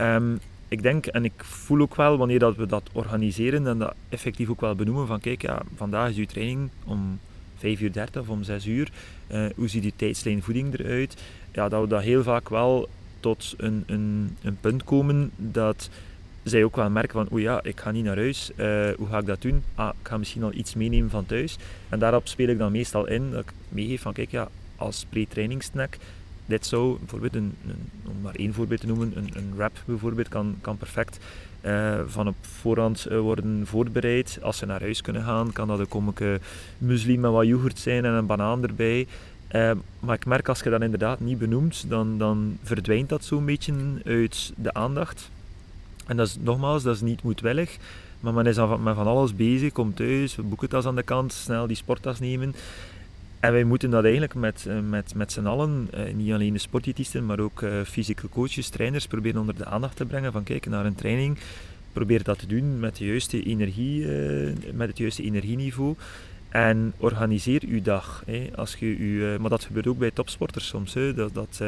Um, 0.01 0.38
ik 0.69 0.83
denk 0.83 1.07
en 1.07 1.25
ik 1.25 1.45
voel 1.45 1.81
ook 1.81 1.95
wel 1.95 2.16
wanneer 2.16 2.38
dat 2.38 2.57
we 2.57 2.66
dat 2.66 2.90
organiseren 2.92 3.66
en 3.66 3.79
dat 3.79 3.95
effectief 4.09 4.49
ook 4.49 4.61
wel 4.61 4.75
benoemen 4.75 5.07
van 5.07 5.21
kijk, 5.21 5.42
ja, 5.42 5.62
vandaag 5.77 6.11
is 6.11 6.16
uw 6.16 6.27
training 6.27 6.71
om 6.85 7.19
5 7.57 7.81
uur 7.81 7.92
30 7.92 8.21
of 8.21 8.29
om 8.29 8.42
6 8.42 8.66
uur. 8.66 8.90
Uh, 9.33 9.47
hoe 9.57 9.69
ziet 9.69 9.83
die 9.83 9.92
tijdslijn 9.97 10.42
voeding 10.42 10.79
eruit? 10.79 11.23
Ja, 11.53 11.69
dat 11.69 11.81
we 11.81 11.88
dat 11.88 12.03
heel 12.03 12.23
vaak 12.23 12.49
wel 12.49 12.88
tot 13.21 13.55
een, 13.57 13.83
een, 13.87 14.37
een 14.42 14.57
punt 14.61 14.85
komen 14.85 15.31
dat 15.37 15.90
zij 16.48 16.64
ook 16.64 16.76
wel 16.76 16.90
merken 16.90 17.12
van, 17.12 17.28
oeh 17.32 17.42
ja, 17.42 17.62
ik 17.62 17.80
ga 17.80 17.90
niet 17.90 18.04
naar 18.04 18.16
huis, 18.16 18.50
uh, 18.56 18.88
hoe 18.96 19.06
ga 19.11 19.18
ik 19.18 19.26
dat 19.26 19.42
doen? 19.42 19.62
Ah, 19.74 19.90
ik 20.00 20.09
ga 20.09 20.16
misschien 20.16 20.42
al 20.42 20.52
iets 20.52 20.74
meenemen 20.74 21.11
van 21.11 21.26
thuis. 21.26 21.56
En 21.88 21.98
daarop 21.98 22.28
speel 22.28 22.48
ik 22.48 22.59
dan 22.59 22.72
meestal 22.72 23.06
in, 23.06 23.30
dat 23.30 23.40
ik 23.40 23.52
meegeef 23.68 24.02
van, 24.02 24.12
kijk 24.12 24.30
ja, 24.30 24.48
als 24.76 25.06
pre-trainingssnack 25.09 25.96
dit 26.46 26.66
zou, 26.66 26.98
bijvoorbeeld 26.98 27.35
een, 27.35 27.54
om 28.04 28.20
maar 28.22 28.35
één 28.35 28.54
voorbeeld 28.54 28.80
te 28.80 28.87
noemen, 28.87 29.12
een, 29.16 29.30
een 29.35 29.52
wrap 29.56 29.82
bijvoorbeeld, 29.85 30.28
kan, 30.28 30.56
kan 30.61 30.76
perfect 30.76 31.18
uh, 31.62 32.00
van 32.06 32.28
op 32.28 32.37
voorhand 32.40 33.06
uh, 33.11 33.18
worden 33.18 33.66
voorbereid. 33.66 34.38
Als 34.42 34.56
ze 34.56 34.66
naar 34.66 34.80
huis 34.80 35.00
kunnen 35.00 35.22
gaan, 35.22 35.52
kan 35.52 35.68
dat 35.68 35.78
een 35.78 36.14
uh, 36.20 36.35
muesli 36.78 37.18
met 37.18 37.30
wat 37.30 37.46
yoghurt 37.46 37.78
zijn 37.78 38.04
en 38.04 38.12
een 38.12 38.26
banaan 38.26 38.62
erbij. 38.62 39.06
Maar 40.00 40.14
ik 40.14 40.26
merk 40.26 40.48
als 40.48 40.61
je 40.61 40.70
dat 40.70 40.82
inderdaad 40.82 41.20
niet 41.20 41.38
benoemt, 41.38 41.85
dan, 41.88 42.18
dan 42.18 42.59
verdwijnt 42.62 43.09
dat 43.09 43.24
zo'n 43.24 43.44
beetje 43.44 43.74
uit 44.04 44.52
de 44.56 44.74
aandacht. 44.74 45.30
En 46.07 46.16
dat 46.16 46.27
is 46.27 46.37
nogmaals, 46.40 46.83
dat 46.83 46.95
is 46.95 47.01
niet 47.01 47.23
moedwillig. 47.23 47.77
Maar 48.21 48.33
men 48.33 48.47
is 48.47 48.57
met 48.57 48.95
van 48.95 49.07
alles 49.07 49.35
bezig, 49.35 49.73
komt 49.73 49.97
thuis, 49.97 50.37
we 50.37 50.42
boeken 50.42 50.69
tas 50.69 50.87
aan 50.87 50.97
de 50.97 51.03
kant, 51.03 51.33
snel 51.33 51.66
die 51.66 51.77
sporttas 51.77 52.21
nemen. 52.21 52.55
En 53.40 53.53
wij 53.53 53.64
moeten 53.64 53.90
dat 53.90 54.03
eigenlijk 54.03 54.35
met, 54.35 54.66
eh, 54.69 54.79
met, 54.88 55.14
met 55.14 55.33
z'n 55.33 55.47
allen, 55.47 55.88
eh, 55.90 56.14
niet 56.14 56.33
alleen 56.33 56.53
de 56.53 56.59
sportdiëtisten, 56.59 57.27
maar 57.27 57.40
ook 57.40 57.61
uh, 57.61 57.83
fysieke 57.83 58.29
coaches, 58.29 58.69
trainers, 58.69 59.07
proberen 59.07 59.40
onder 59.40 59.57
de 59.57 59.64
aandacht 59.64 59.97
te 59.97 60.05
brengen 60.05 60.33
van 60.33 60.42
kijk, 60.42 60.66
naar 60.66 60.87
een 60.87 60.95
training, 60.95 61.38
probeer 61.92 62.23
dat 62.23 62.38
te 62.38 62.47
doen 62.47 62.81
met, 62.81 62.97
de 62.97 63.05
juiste 63.07 63.42
energie, 63.42 64.07
met 64.73 64.88
het 64.88 64.99
juiste 64.99 65.23
energieniveau. 65.23 65.97
En 66.57 66.92
organiseer 66.97 67.62
uw 67.66 67.83
dag. 67.83 68.23
Hè. 68.27 68.49
Als 68.55 68.75
je 68.75 68.87
u, 68.87 69.38
maar 69.38 69.51
dat 69.51 69.64
gebeurt 69.64 69.87
ook 69.87 69.99
bij 69.99 70.11
topsporters 70.11 70.66
soms. 70.66 70.95
Hè. 70.95 71.14
Dat, 71.14 71.35
dat 71.35 71.62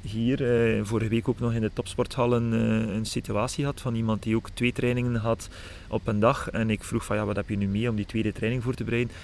hier 0.00 0.38
vorige 0.86 1.08
week 1.08 1.28
ook 1.28 1.40
nog 1.40 1.52
in 1.52 1.60
de 1.60 1.70
topsporthallen 1.72 2.52
een 2.94 3.06
situatie 3.06 3.64
had 3.64 3.80
van 3.80 3.94
iemand 3.94 4.22
die 4.22 4.36
ook 4.36 4.48
twee 4.50 4.72
trainingen 4.72 5.14
had 5.14 5.48
op 5.88 6.06
een 6.06 6.20
dag. 6.20 6.50
En 6.50 6.70
ik 6.70 6.84
vroeg 6.84 7.04
van 7.04 7.16
ja, 7.16 7.24
wat 7.24 7.36
heb 7.36 7.48
je 7.48 7.56
nu 7.56 7.66
mee 7.66 7.88
om 7.88 7.96
die 7.96 8.06
tweede 8.06 8.32
training 8.32 8.62
voor 8.62 8.74
te 8.74 8.84
bereiden? 8.84 9.14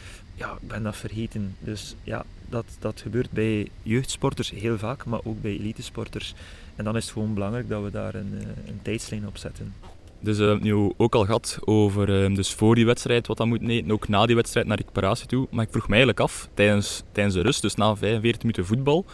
ja, 0.40 0.52
ik 0.60 0.68
ben 0.68 0.82
dat 0.82 0.96
vergeten. 0.96 1.56
Dus 1.58 1.94
ja, 2.02 2.24
dat, 2.48 2.64
dat 2.78 3.00
gebeurt 3.00 3.30
bij 3.30 3.68
jeugdsporters 3.82 4.50
heel 4.50 4.78
vaak, 4.78 5.04
maar 5.04 5.20
ook 5.24 5.42
bij 5.42 5.58
elitesporters. 5.58 6.34
En 6.76 6.84
dan 6.84 6.96
is 6.96 7.04
het 7.04 7.12
gewoon 7.12 7.34
belangrijk 7.34 7.68
dat 7.68 7.82
we 7.82 7.90
daar 7.90 8.14
een, 8.14 8.32
eh, 8.38 8.68
een 8.68 8.82
tijdslijn 8.82 9.26
op 9.26 9.36
zetten. 9.36 9.74
Dus 10.22 10.38
uh, 10.38 10.58
nu 10.58 10.92
ook 10.96 11.14
al 11.14 11.24
gehad 11.24 11.58
over 11.64 12.22
uh, 12.30 12.36
dus 12.36 12.52
voor 12.54 12.74
die 12.74 12.86
wedstrijd 12.86 13.26
wat 13.26 13.36
dat 13.36 13.46
moet 13.46 13.68
eten, 13.68 13.90
ook 13.90 14.08
na 14.08 14.26
die 14.26 14.36
wedstrijd 14.36 14.66
naar 14.66 14.76
recuperatie 14.76 15.26
toe. 15.26 15.46
Maar 15.50 15.64
ik 15.64 15.70
vroeg 15.70 15.84
me 15.84 15.88
eigenlijk 15.88 16.20
af, 16.20 16.48
tijdens, 16.54 17.02
tijdens 17.12 17.34
de 17.34 17.42
rust, 17.42 17.62
dus 17.62 17.74
na 17.74 17.96
45 17.96 18.42
minuten 18.42 18.66
voetbal, 18.66 19.04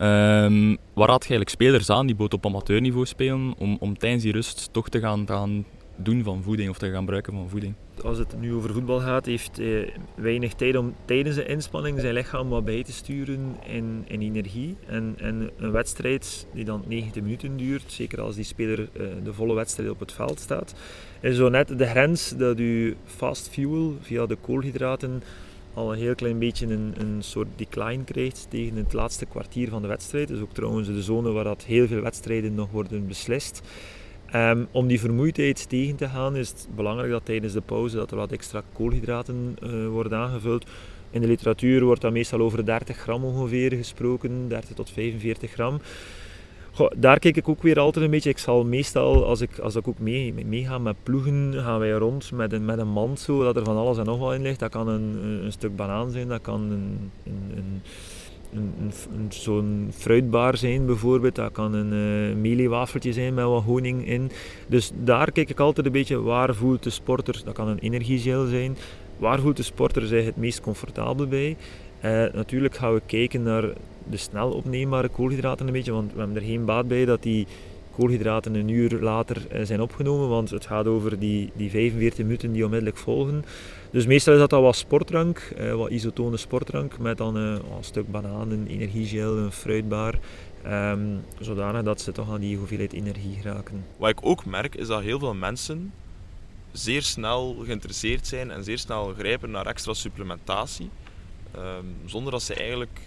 um, 0.00 0.78
waar 0.94 1.10
had 1.10 1.22
je 1.22 1.28
eigenlijk 1.28 1.48
spelers 1.48 1.90
aan 1.90 2.06
die 2.06 2.16
boot 2.16 2.34
op 2.34 2.46
amateurniveau 2.46 3.06
spelen, 3.06 3.54
om, 3.58 3.76
om 3.80 3.98
tijdens 3.98 4.22
die 4.22 4.32
rust 4.32 4.68
toch 4.72 4.88
te 4.88 5.00
gaan, 5.00 5.26
gaan 5.26 5.64
doen 6.02 6.22
van 6.22 6.42
voeding 6.42 6.70
of 6.70 6.78
te 6.78 6.86
gaan 6.86 6.98
gebruiken 6.98 7.32
van 7.32 7.48
voeding? 7.48 7.74
Als 8.02 8.18
het 8.18 8.40
nu 8.40 8.54
over 8.54 8.72
voetbal 8.72 9.00
gaat, 9.00 9.26
heeft 9.26 9.56
hij 9.56 9.84
eh, 9.84 9.98
weinig 10.14 10.54
tijd 10.54 10.76
om 10.76 10.94
tijdens 11.04 11.36
de 11.36 11.46
inspanning 11.46 12.00
zijn 12.00 12.14
lichaam 12.14 12.48
wat 12.48 12.64
bij 12.64 12.82
te 12.82 12.92
sturen 12.92 13.56
in, 13.66 14.04
energie. 14.08 14.76
En, 14.86 15.14
en 15.16 15.50
een 15.56 15.70
wedstrijd 15.70 16.46
die 16.54 16.64
dan 16.64 16.82
90 16.86 17.22
minuten 17.22 17.56
duurt, 17.56 17.92
zeker 17.92 18.20
als 18.20 18.34
die 18.34 18.44
speler 18.44 18.88
eh, 18.92 19.06
de 19.24 19.32
volle 19.32 19.54
wedstrijd 19.54 19.90
op 19.90 20.00
het 20.00 20.12
veld 20.12 20.40
staat, 20.40 20.74
is 21.20 21.36
zo 21.36 21.48
net 21.48 21.78
de 21.78 21.86
grens 21.86 22.34
dat 22.36 22.58
u 22.58 22.96
fast 23.04 23.48
fuel 23.48 23.96
via 24.00 24.26
de 24.26 24.36
koolhydraten 24.36 25.22
al 25.74 25.92
een 25.92 25.98
heel 25.98 26.14
klein 26.14 26.38
beetje 26.38 26.66
een, 26.66 26.94
een 26.98 27.22
soort 27.22 27.48
decline 27.56 28.04
krijgt 28.04 28.46
tegen 28.48 28.76
het 28.76 28.92
laatste 28.92 29.26
kwartier 29.26 29.68
van 29.68 29.82
de 29.82 29.88
wedstrijd. 29.88 30.28
Dat 30.28 30.36
is 30.36 30.42
ook 30.42 30.54
trouwens 30.54 30.88
de 30.88 31.02
zone 31.02 31.30
waar 31.30 31.44
dat 31.44 31.64
heel 31.64 31.86
veel 31.86 32.00
wedstrijden 32.00 32.54
nog 32.54 32.70
worden 32.70 33.06
beslist. 33.06 33.62
Um, 34.34 34.68
om 34.70 34.86
die 34.86 35.00
vermoeidheid 35.00 35.68
tegen 35.68 35.96
te 35.96 36.08
gaan 36.08 36.36
is 36.36 36.48
het 36.48 36.68
belangrijk 36.74 37.10
dat 37.10 37.24
tijdens 37.24 37.52
de 37.52 37.60
pauze 37.60 37.96
dat 37.96 38.10
er 38.10 38.16
wat 38.16 38.32
extra 38.32 38.62
koolhydraten 38.72 39.56
uh, 39.62 39.88
worden 39.88 40.18
aangevuld. 40.18 40.66
In 41.10 41.20
de 41.20 41.26
literatuur 41.26 41.84
wordt 41.84 42.00
dat 42.00 42.12
meestal 42.12 42.40
over 42.40 42.64
30 42.64 42.96
gram 42.96 43.24
ongeveer 43.24 43.72
gesproken, 43.72 44.48
30 44.48 44.74
tot 44.74 44.90
45 44.90 45.50
gram. 45.50 45.80
Goh, 46.72 46.90
daar 46.96 47.18
kijk 47.18 47.36
ik 47.36 47.48
ook 47.48 47.62
weer 47.62 47.78
altijd 47.78 48.04
een 48.04 48.10
beetje. 48.10 48.30
Ik 48.30 48.38
zal 48.38 48.64
meestal, 48.64 49.26
als 49.26 49.40
ik, 49.40 49.58
als 49.58 49.76
ik 49.76 49.88
ook 49.88 49.98
mee, 49.98 50.34
meega 50.46 50.78
met 50.78 50.96
ploegen, 51.02 51.54
gaan 51.56 51.78
wij 51.78 51.90
rond 51.90 52.32
met 52.32 52.52
een, 52.52 52.64
met 52.64 52.78
een 52.78 52.88
mand 52.88 53.20
zo, 53.20 53.42
dat 53.42 53.56
er 53.56 53.64
van 53.64 53.76
alles 53.76 53.98
en 53.98 54.04
nog 54.04 54.18
wat 54.18 54.34
in 54.34 54.42
ligt. 54.42 54.58
Dat 54.58 54.70
kan 54.70 54.88
een, 54.88 55.18
een 55.44 55.52
stuk 55.52 55.76
banaan 55.76 56.10
zijn, 56.10 56.28
dat 56.28 56.40
kan 56.40 56.60
een, 56.60 57.10
een 57.24 57.82
een, 58.52 58.92
zo'n 59.28 59.90
fruitbaar 59.94 60.56
zijn 60.56 60.86
bijvoorbeeld. 60.86 61.34
Dat 61.34 61.52
kan 61.52 61.74
een 61.74 61.92
uh, 61.92 62.36
meliewafeltje 62.36 63.12
zijn 63.12 63.34
met 63.34 63.44
wat 63.44 63.62
honing 63.62 64.06
in. 64.06 64.30
Dus 64.66 64.92
daar 65.04 65.32
kijk 65.32 65.50
ik 65.50 65.60
altijd 65.60 65.86
een 65.86 65.92
beetje 65.92 66.20
waar 66.20 66.54
voelt 66.54 66.82
de 66.82 66.90
sporter, 66.90 67.40
dat 67.44 67.54
kan 67.54 67.68
een 67.68 67.78
energiegel 67.78 68.46
zijn, 68.46 68.76
waar 69.18 69.40
voelt 69.40 69.56
de 69.56 69.62
sporter 69.62 70.06
zich 70.06 70.24
het 70.24 70.36
meest 70.36 70.60
comfortabel 70.60 71.26
bij. 71.26 71.56
Uh, 72.04 72.10
natuurlijk 72.32 72.76
gaan 72.76 72.94
we 72.94 73.02
kijken 73.06 73.42
naar 73.42 73.64
de 74.10 74.16
snel 74.16 74.50
opneembare 74.50 75.08
koolhydraten 75.08 75.66
een 75.66 75.72
beetje, 75.72 75.92
want 75.92 76.12
we 76.12 76.18
hebben 76.18 76.36
er 76.36 76.42
geen 76.42 76.64
baat 76.64 76.88
bij 76.88 77.04
dat 77.04 77.22
die 77.22 77.46
koolhydraten 77.96 78.54
een 78.54 78.68
uur 78.68 79.00
later 79.00 79.36
uh, 79.36 79.64
zijn 79.64 79.80
opgenomen, 79.80 80.28
want 80.28 80.50
het 80.50 80.66
gaat 80.66 80.86
over 80.86 81.18
die, 81.18 81.52
die 81.54 81.70
45 81.70 82.24
minuten 82.24 82.52
die 82.52 82.64
onmiddellijk 82.64 82.98
volgen. 82.98 83.44
Dus 83.90 84.06
meestal 84.06 84.32
is 84.32 84.38
dat 84.38 84.52
al 84.52 84.62
wat 84.62 84.76
sportdrank, 84.76 85.38
eh, 85.38 85.74
wat 85.74 85.90
isotone 85.90 86.36
sportdrank, 86.36 86.98
met 86.98 87.18
dan 87.18 87.36
eh, 87.36 87.42
een 87.42 87.84
stuk 87.84 88.10
banaan, 88.10 88.50
een 88.50 88.66
energiegel, 88.66 89.36
een 89.36 89.52
fruitbaar. 89.52 90.18
Um, 90.66 91.24
zodanig 91.38 91.82
dat 91.82 92.00
ze 92.00 92.12
toch 92.12 92.30
aan 92.30 92.40
die 92.40 92.56
hoeveelheid 92.56 92.92
energie 92.92 93.36
geraken. 93.40 93.84
Wat 93.96 94.10
ik 94.10 94.18
ook 94.22 94.44
merk 94.44 94.74
is 94.74 94.86
dat 94.86 95.02
heel 95.02 95.18
veel 95.18 95.34
mensen 95.34 95.92
zeer 96.72 97.02
snel 97.02 97.54
geïnteresseerd 97.64 98.26
zijn 98.26 98.50
en 98.50 98.64
zeer 98.64 98.78
snel 98.78 99.14
grijpen 99.18 99.50
naar 99.50 99.66
extra 99.66 99.94
supplementatie. 99.94 100.90
Um, 101.56 101.96
zonder 102.04 102.32
dat 102.32 102.42
ze 102.42 102.54
eigenlijk 102.54 103.00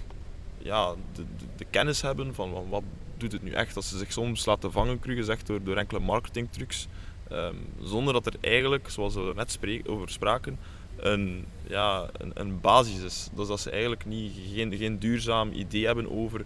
ja, 0.57 0.93
de, 1.13 1.23
de, 1.37 1.45
de, 1.55 1.65
kennis 1.69 2.01
hebben 2.01 2.33
van 2.33 2.51
wat 2.69 2.83
doet 3.17 3.31
het 3.31 3.43
nu 3.43 3.51
echt. 3.51 3.73
Dat 3.73 3.83
ze 3.83 3.97
zich 3.97 4.11
soms 4.11 4.45
laten 4.45 4.71
vangen, 4.71 4.99
cru 4.99 5.15
gezegd, 5.15 5.47
door, 5.47 5.63
door 5.63 5.77
enkele 5.77 5.99
marketingtrucs. 5.99 6.87
Um, 7.31 7.67
zonder 7.81 8.13
dat 8.13 8.25
er 8.25 8.33
eigenlijk, 8.41 8.89
zoals 8.89 9.15
we 9.15 9.33
net 9.35 9.59
over 9.85 10.09
spraken, 10.09 10.59
een, 10.95 11.45
ja, 11.67 12.09
een, 12.17 12.31
een, 12.33 12.61
basis 12.61 13.03
is. 13.03 13.29
Dus 13.35 13.47
dat 13.47 13.59
ze 13.59 13.69
eigenlijk 13.69 14.05
niet, 14.05 14.31
geen, 14.53 14.77
geen 14.77 14.99
duurzaam 14.99 15.51
idee 15.51 15.85
hebben 15.85 16.11
over 16.11 16.45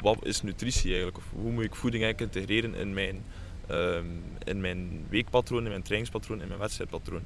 wat 0.00 0.16
is 0.22 0.42
nutritie 0.42 0.88
eigenlijk, 0.88 1.16
of 1.16 1.24
hoe 1.40 1.52
moet 1.52 1.64
ik 1.64 1.74
voeding 1.74 2.04
eigenlijk 2.04 2.34
integreren 2.34 2.74
in 2.74 2.94
mijn, 2.94 3.24
um, 3.70 4.22
in 4.44 4.60
mijn 4.60 5.06
weekpatroon, 5.08 5.62
in 5.62 5.68
mijn 5.68 5.82
trainingspatroon, 5.82 6.40
in 6.40 6.48
mijn 6.48 6.60
wedstrijdpatroon. 6.60 7.22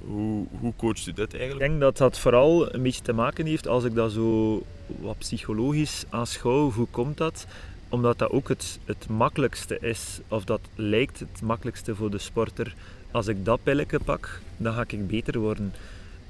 Hoe, 0.00 0.46
hoe 0.60 0.72
coacht 0.76 1.06
u 1.06 1.12
dit 1.12 1.34
eigenlijk? 1.34 1.64
Ik 1.64 1.68
denk 1.68 1.80
dat 1.80 1.96
dat 1.96 2.18
vooral 2.18 2.74
een 2.74 2.82
beetje 2.82 3.02
te 3.02 3.12
maken 3.12 3.46
heeft, 3.46 3.68
als 3.68 3.84
ik 3.84 3.94
dat 3.94 4.12
zo 4.12 4.62
wat 4.86 5.18
psychologisch 5.18 6.04
aanschouw, 6.08 6.70
hoe 6.70 6.86
komt 6.90 7.16
dat? 7.16 7.46
Omdat 7.94 8.18
dat 8.18 8.30
ook 8.30 8.48
het, 8.48 8.78
het 8.84 9.08
makkelijkste 9.08 9.78
is, 9.80 10.20
of 10.28 10.44
dat 10.44 10.60
lijkt 10.74 11.18
het 11.18 11.42
makkelijkste 11.42 11.94
voor 11.94 12.10
de 12.10 12.18
sporter 12.18 12.74
als 13.10 13.26
ik 13.26 13.44
dat 13.44 13.62
pilletje 13.62 13.98
pak, 13.98 14.40
dan 14.56 14.74
ga 14.74 14.84
ik 14.86 15.06
beter 15.06 15.38
worden. 15.38 15.72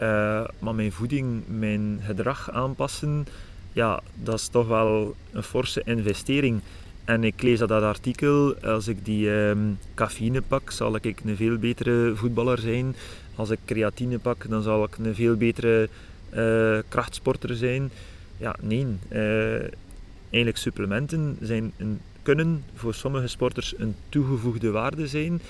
Uh, 0.02 0.44
maar 0.58 0.74
mijn 0.74 0.92
voeding, 0.92 1.42
mijn 1.46 2.00
gedrag 2.02 2.50
aanpassen, 2.50 3.26
ja, 3.72 4.02
dat 4.14 4.34
is 4.34 4.48
toch 4.48 4.66
wel 4.66 5.14
een 5.32 5.42
forse 5.42 5.82
investering. 5.84 6.60
En 7.04 7.24
ik 7.24 7.42
lees 7.42 7.58
dat, 7.58 7.68
dat 7.68 7.82
artikel, 7.82 8.54
als 8.62 8.88
ik 8.88 9.04
die 9.04 9.30
um, 9.30 9.78
cafeïne 9.94 10.42
pak, 10.42 10.70
zal 10.70 10.96
ik 10.96 11.20
een 11.24 11.36
veel 11.36 11.58
betere 11.58 12.12
voetballer 12.14 12.58
zijn. 12.58 12.94
Als 13.34 13.50
ik 13.50 13.58
creatine 13.64 14.18
pak, 14.18 14.48
dan 14.48 14.62
zal 14.62 14.84
ik 14.84 14.96
een 14.96 15.14
veel 15.14 15.36
betere 15.36 15.88
uh, 16.34 16.78
krachtsporter 16.88 17.56
zijn. 17.56 17.90
Ja, 18.36 18.56
nee. 18.60 18.86
Uh, 19.12 19.68
eigenlijk 20.34 20.56
supplementen 20.56 21.36
zijn 21.40 21.72
een, 21.76 22.00
kunnen 22.22 22.64
voor 22.74 22.94
sommige 22.94 23.26
sporters 23.26 23.74
een 23.78 23.94
toegevoegde 24.08 24.70
waarde 24.70 25.06
zijn, 25.06 25.40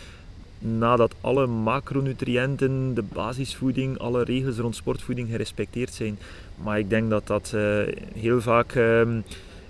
nadat 0.59 1.14
alle 1.20 1.47
macronutriënten, 1.47 2.94
de 2.94 3.03
basisvoeding, 3.03 3.99
alle 3.99 4.25
regels 4.25 4.57
rond 4.57 4.77
sportvoeding 4.77 5.29
gerespecteerd 5.29 5.92
zijn. 5.92 6.18
Maar 6.62 6.79
ik 6.79 6.90
denk 6.90 7.11
dat 7.11 7.27
dat 7.27 7.53
uh, 7.55 7.81
heel 8.14 8.40
vaak, 8.40 8.75
um, 8.75 9.25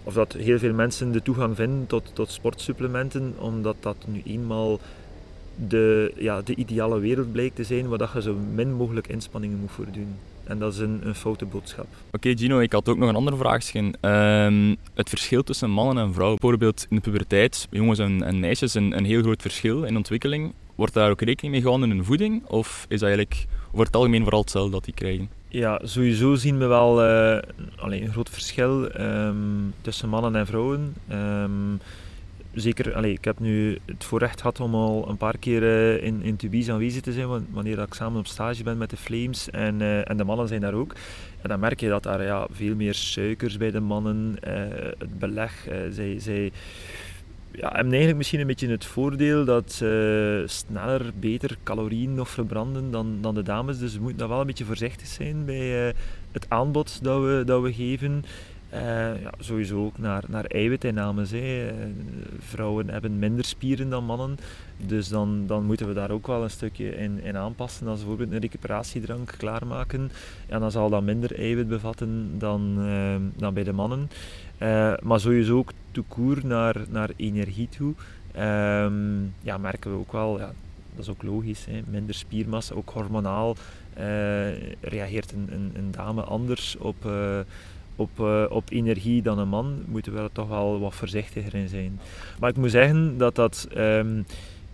of 0.05 0.15
dat 0.15 0.33
heel 0.33 0.59
veel 0.59 0.73
mensen 0.73 1.13
de 1.13 1.23
toegang 1.23 1.57
vinden 1.57 1.87
tot, 1.87 2.11
tot 2.13 2.31
sportsupplementen, 2.31 3.35
omdat 3.39 3.77
dat 3.81 3.97
nu 4.07 4.23
eenmaal 4.25 4.81
de, 5.69 6.13
ja, 6.17 6.43
de 6.43 6.55
ideale 6.55 6.99
wereld 6.99 7.33
blijkt 7.33 7.57
te 7.57 7.65
zijn, 7.65 7.89
waar 7.89 8.11
je 8.15 8.23
zo 8.23 8.35
min 8.55 8.73
mogelijk 8.73 9.09
inspanningen 9.09 9.59
moet 9.59 9.71
voor 9.71 9.87
doen. 9.93 10.17
En 10.45 10.59
dat 10.59 10.73
is 10.73 10.79
een, 10.79 11.01
een 11.03 11.15
foute 11.15 11.45
boodschap. 11.45 11.87
Oké, 12.13 12.37
Gino, 12.37 12.59
ik 12.59 12.73
had 12.73 12.89
ook 12.89 12.99
nog 12.99 13.09
een 13.09 13.17
andere 13.17 13.37
vraag. 13.37 13.75
Um, 13.75 14.77
het 14.95 15.09
verschil 15.09 15.43
tussen 15.43 15.71
mannen 15.71 16.05
en 16.05 16.13
vrouwen, 16.13 16.39
bijvoorbeeld 16.41 16.87
in 16.91 16.97
de 16.97 17.03
puberteit, 17.03 17.69
jongens 17.71 17.99
en, 17.99 18.23
en 18.23 18.41
meisjes, 18.41 18.75
een, 18.75 18.97
een 18.97 19.05
heel 19.05 19.23
groot 19.23 19.43
verschil 19.43 19.85
in 19.85 19.97
ontwikkeling. 19.97 20.53
Wordt 20.75 20.95
daar 20.95 21.11
ook 21.11 21.21
rekening 21.21 21.53
mee 21.53 21.63
gehouden 21.63 21.91
in 21.91 21.97
hun 21.97 22.05
voeding? 22.05 22.47
Of 22.47 22.87
is 22.89 23.01
dat 23.01 23.09
eigenlijk 23.09 23.47
over 23.73 23.87
het 23.87 23.97
algemeen 23.97 24.23
vooral 24.23 24.41
hetzelfde 24.41 24.71
dat 24.71 24.85
die 24.85 24.95
krijgen? 24.95 25.29
Ja, 25.49 25.81
sowieso 25.83 26.35
zien 26.35 26.59
we 26.59 26.67
wel 26.67 27.05
uh, 27.05 27.39
een 27.77 28.13
groot 28.13 28.31
verschil 28.31 29.01
um, 29.01 29.75
tussen 29.81 30.09
mannen 30.09 30.37
en 30.37 30.47
vrouwen. 30.47 30.95
Um, 31.13 31.81
zeker, 32.55 32.95
allez, 32.95 33.13
ik 33.13 33.25
heb 33.25 33.39
nu 33.39 33.79
het 33.85 34.05
voorrecht 34.05 34.41
gehad 34.41 34.61
om 34.61 34.75
al 34.75 35.09
een 35.09 35.17
paar 35.17 35.39
keer 35.39 35.63
uh, 35.63 36.03
in, 36.03 36.23
in 36.23 36.37
Tubize 36.37 36.73
aanwezig 36.73 37.03
te 37.03 37.13
zijn, 37.13 37.47
wanneer 37.51 37.79
ik 37.79 37.95
samen 37.95 38.19
op 38.19 38.27
stage 38.27 38.63
ben 38.63 38.79
met 38.79 38.91
de 38.91 38.97
Flames 38.97 39.51
en, 39.51 39.81
uh, 39.81 40.11
en 40.11 40.17
de 40.17 40.25
mannen 40.25 40.49
zijn 40.49 40.61
daar 40.61 40.75
ook. 40.75 40.95
En 41.43 41.49
dan 41.49 41.61
merk 41.61 41.81
je 41.81 41.89
dat 41.89 42.03
daar 42.03 42.23
ja, 42.23 42.47
veel 42.51 42.75
meer 42.75 42.95
suikers 42.95 43.57
bij 43.57 43.71
de 43.71 43.81
mannen, 43.81 44.37
het 44.99 45.19
beleg, 45.19 45.69
zij, 45.91 46.19
zij 46.19 46.53
ja, 47.57 47.67
hebben 47.67 47.89
eigenlijk 47.89 48.17
misschien 48.17 48.41
een 48.41 48.47
beetje 48.47 48.69
het 48.69 48.85
voordeel 48.85 49.45
dat 49.45 49.73
ze 49.73 50.43
sneller, 50.47 51.03
beter 51.21 51.57
calorieën 51.63 52.15
nog 52.15 52.29
verbranden 52.29 52.91
dan, 52.91 53.19
dan 53.21 53.35
de 53.35 53.43
dames. 53.43 53.79
Dus 53.79 53.95
we 53.95 54.01
moeten 54.01 54.19
daar 54.19 54.29
wel 54.29 54.41
een 54.41 54.47
beetje 54.47 54.65
voorzichtig 54.65 55.07
zijn 55.07 55.45
bij 55.45 55.87
uh, 55.87 55.95
het 56.33 56.47
aanbod 56.49 56.99
dat 57.03 57.23
we, 57.23 57.43
dat 57.47 57.63
we 57.63 57.73
geven. 57.73 58.25
Uh, 58.75 59.23
ja, 59.23 59.31
sowieso 59.39 59.85
ook 59.85 59.99
naar, 59.99 60.25
naar 60.29 60.45
eiwitinnames. 60.45 61.31
Hè. 61.31 61.73
vrouwen 62.39 62.91
hebben 62.91 63.19
minder 63.19 63.45
spieren 63.45 63.91
dan 63.91 64.05
mannen. 64.05 64.37
Dus 64.77 65.09
dan, 65.09 65.47
dan 65.47 65.65
moeten 65.65 65.89
we 65.89 65.95
daar 65.95 66.11
ook 66.11 66.27
wel 66.27 66.43
een 66.43 66.51
stukje 66.51 66.97
in, 66.97 67.23
in 67.23 67.37
aanpassen. 67.37 67.87
Als 67.87 67.99
we 67.99 68.07
bijvoorbeeld 68.07 68.37
een 68.37 68.49
recuperatiedrank 68.49 69.35
klaarmaken, 69.37 70.11
ja, 70.49 70.59
dan 70.59 70.71
zal 70.71 70.91
dat 70.91 71.03
minder 71.03 71.39
eiwit 71.39 71.69
bevatten 71.69 72.39
dan, 72.39 72.75
uh, 72.79 73.15
dan 73.37 73.55
bij 73.55 73.65
de 73.65 73.73
mannen. 73.73 74.11
Maar 75.03 75.21
sowieso 75.21 75.59
ook 75.59 75.73
toekoer 75.91 76.41
naar, 76.47 76.77
naar 76.89 77.11
energie 77.17 77.69
toe. 77.69 77.95
Um, 78.37 79.35
ja, 79.43 79.59
merken 79.59 79.91
we 79.91 79.99
ook 79.99 80.13
wel, 80.13 80.39
ja, 80.39 80.53
dat 80.95 81.05
is 81.05 81.09
ook 81.09 81.23
logisch, 81.23 81.65
hè, 81.65 81.81
minder 81.91 82.15
spiermassa, 82.15 82.75
ook 82.75 82.91
hormonaal 82.91 83.57
reageert 84.81 85.33
een, 85.33 85.49
een, 85.53 85.73
een, 85.75 85.91
dame 85.91 86.23
anders 86.23 86.77
op, 86.77 86.97
op, 87.97 88.19
op 88.51 88.65
energie 88.69 89.23
dan 89.23 89.39
een 89.39 89.49
man. 89.49 89.83
Moeten 89.87 90.13
we 90.13 90.19
er 90.19 90.33
toch 90.33 90.49
wel 90.49 90.81
wat 90.81 90.95
voorzichtiger 90.95 91.55
in 91.55 91.69
zijn. 91.69 92.01
Maar 92.41 92.51
ik 92.51 92.57
moet 92.57 92.71
zeggen 92.71 93.19
dat 93.19 93.35
dat. 93.35 93.69
Um, 93.77 94.25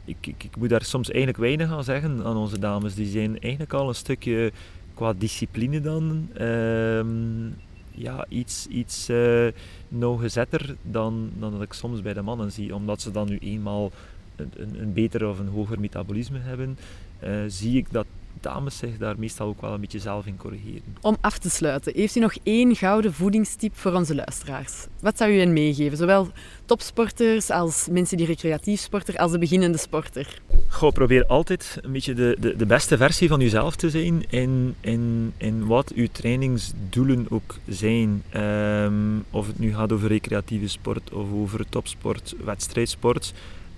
ik, 0.04 0.26
ik, 0.26 0.44
ik, 0.44 0.56
moet 0.56 0.68
daar 0.68 0.84
soms 0.84 1.08
eigenlijk 1.08 1.38
weinig 1.38 1.70
aan 1.70 1.84
zeggen 1.84 2.24
aan 2.24 2.36
onze 2.36 2.58
dames. 2.58 2.94
Die 2.94 3.06
zijn 3.06 3.40
eigenlijk 3.40 3.72
al 3.72 3.88
een 3.88 3.94
stukje 3.94 4.52
qua 4.94 5.12
discipline 5.12 5.80
dan. 5.80 6.28
Um, 6.40 7.54
ja, 7.90 8.26
iets, 8.28 8.66
iets 8.66 9.10
uh, 9.10 9.46
nauwgezetter 9.88 10.76
dan, 10.82 11.30
dan 11.38 11.52
dat 11.52 11.62
ik 11.62 11.72
soms 11.72 12.02
bij 12.02 12.12
de 12.12 12.22
mannen 12.22 12.52
zie. 12.52 12.74
Omdat 12.74 13.00
ze 13.00 13.10
dan 13.10 13.28
nu 13.28 13.38
eenmaal 13.38 13.90
een, 14.36 14.50
een, 14.56 14.80
een 14.80 14.92
beter 14.92 15.28
of 15.28 15.38
een 15.38 15.48
hoger 15.48 15.80
metabolisme 15.80 16.38
hebben, 16.38 16.78
uh, 17.24 17.30
zie 17.46 17.76
ik 17.76 17.86
dat 17.90 18.06
dames 18.40 18.78
zich 18.78 18.98
daar 18.98 19.18
meestal 19.18 19.46
ook 19.46 19.60
wel 19.60 19.72
een 19.72 19.80
beetje 19.80 19.98
zelf 19.98 20.26
in 20.26 20.36
corrigeren. 20.36 20.96
Om 21.00 21.16
af 21.20 21.38
te 21.38 21.50
sluiten, 21.50 21.92
heeft 21.96 22.16
u 22.16 22.20
nog 22.20 22.34
één 22.42 22.76
gouden 22.76 23.14
voedingstip 23.14 23.76
voor 23.76 23.92
onze 23.92 24.14
luisteraars? 24.14 24.86
Wat 25.00 25.18
zou 25.18 25.32
u 25.32 25.38
hen 25.38 25.52
meegeven? 25.52 25.96
Zowel 25.96 26.28
topsporters 26.64 27.50
als 27.50 27.88
mensen 27.90 28.16
die 28.16 28.26
recreatief 28.26 28.80
sporten, 28.80 29.16
als 29.16 29.32
de 29.32 29.38
beginnende 29.38 29.78
sporter. 29.78 30.40
Goh, 30.68 30.92
probeer 30.92 31.26
altijd 31.26 31.78
een 31.80 31.92
beetje 31.92 32.14
de, 32.14 32.36
de, 32.40 32.56
de 32.56 32.66
beste 32.66 32.96
versie 32.96 33.28
van 33.28 33.40
jezelf 33.40 33.76
te 33.76 33.90
zijn 33.90 34.24
in, 34.30 34.74
in, 34.80 35.32
in 35.36 35.66
wat 35.66 35.92
uw 35.92 36.06
trainingsdoelen 36.12 37.26
ook 37.28 37.56
zijn. 37.68 38.22
Um, 38.36 39.24
of 39.30 39.46
het 39.46 39.58
nu 39.58 39.74
gaat 39.74 39.92
over 39.92 40.08
recreatieve 40.08 40.68
sport 40.68 41.12
of 41.12 41.32
over 41.32 41.68
topsport, 41.68 42.34
wedstrijdsport. 42.44 43.32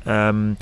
Um, 0.06 0.56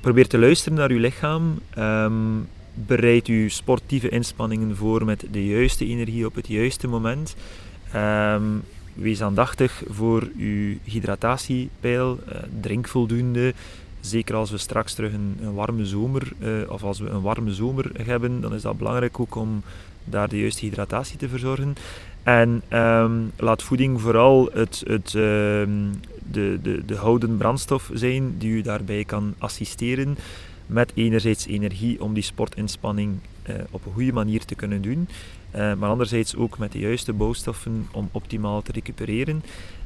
probeer 0.00 0.28
te 0.28 0.38
luisteren 0.38 0.78
naar 0.78 0.90
uw 0.90 0.98
lichaam. 0.98 1.58
Um, 1.78 2.48
bereid 2.86 3.26
uw 3.26 3.48
sportieve 3.48 4.08
inspanningen 4.08 4.76
voor 4.76 5.04
met 5.04 5.24
de 5.30 5.46
juiste 5.46 5.86
energie 5.86 6.26
op 6.26 6.34
het 6.34 6.46
juiste 6.46 6.88
moment. 6.88 7.36
Um, 7.94 8.62
wees 8.94 9.22
aandachtig 9.22 9.82
voor 9.88 10.28
uw 10.36 10.76
hydratatiepeil. 10.84 12.18
Uh, 12.28 12.34
drink 12.60 12.88
voldoende. 12.88 13.54
Zeker 14.00 14.34
als 14.34 14.50
we 14.50 14.58
straks 14.58 14.94
terug 14.94 15.12
een, 15.12 15.54
warme 15.54 15.86
zomer, 15.86 16.32
uh, 16.38 16.70
of 16.70 16.82
als 16.82 16.98
we 16.98 17.08
een 17.08 17.22
warme 17.22 17.52
zomer 17.52 17.90
hebben, 18.02 18.40
dan 18.40 18.54
is 18.54 18.62
dat 18.62 18.78
belangrijk 18.78 19.20
ook 19.20 19.34
om 19.34 19.62
daar 20.04 20.28
de 20.28 20.40
juiste 20.40 20.64
hydratatie 20.64 21.18
te 21.18 21.28
verzorgen. 21.28 21.74
En 22.22 22.62
um, 22.72 23.32
laat 23.36 23.62
voeding 23.62 24.00
vooral 24.00 24.50
het, 24.52 24.82
het, 24.86 25.06
uh, 25.06 25.22
de, 26.30 26.58
de, 26.62 26.82
de 26.86 26.96
houden 26.96 27.36
brandstof 27.36 27.90
zijn 27.92 28.34
die 28.38 28.50
u 28.50 28.62
daarbij 28.62 29.04
kan 29.04 29.34
assisteren 29.38 30.16
met 30.68 30.92
enerzijds 30.94 31.46
energie 31.46 32.02
om 32.02 32.14
die 32.14 32.22
sportinspanning 32.22 33.18
uh, 33.48 33.54
op 33.70 33.86
een 33.86 33.92
goede 33.92 34.12
manier 34.12 34.44
te 34.44 34.54
kunnen 34.54 34.82
doen, 34.82 35.08
uh, 35.54 35.74
maar 35.74 35.90
anderzijds 35.90 36.36
ook 36.36 36.58
met 36.58 36.72
de 36.72 36.78
juiste 36.78 37.12
bouwstoffen 37.12 37.86
om 37.92 38.08
optimaal 38.12 38.62
te 38.62 38.72
recupereren. 38.72 39.42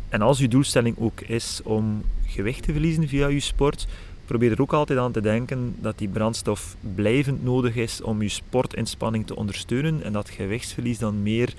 En 0.08 0.22
als 0.22 0.40
uw 0.40 0.48
doelstelling 0.48 0.96
ook 0.98 1.20
is 1.20 1.60
om 1.64 2.02
gewicht 2.26 2.62
te 2.62 2.72
verliezen 2.72 3.08
via 3.08 3.26
uw 3.26 3.40
sport, 3.40 3.86
probeer 4.24 4.50
er 4.52 4.60
ook 4.60 4.72
altijd 4.72 4.98
aan 4.98 5.12
te 5.12 5.20
denken 5.20 5.74
dat 5.80 5.98
die 5.98 6.08
brandstof 6.08 6.76
blijvend 6.94 7.44
nodig 7.44 7.76
is 7.76 8.02
om 8.02 8.20
uw 8.20 8.28
sportinspanning 8.28 9.26
te 9.26 9.36
ondersteunen 9.36 10.02
en 10.02 10.12
dat 10.12 10.30
gewichtsverlies 10.30 10.98
dan 10.98 11.22
meer 11.22 11.54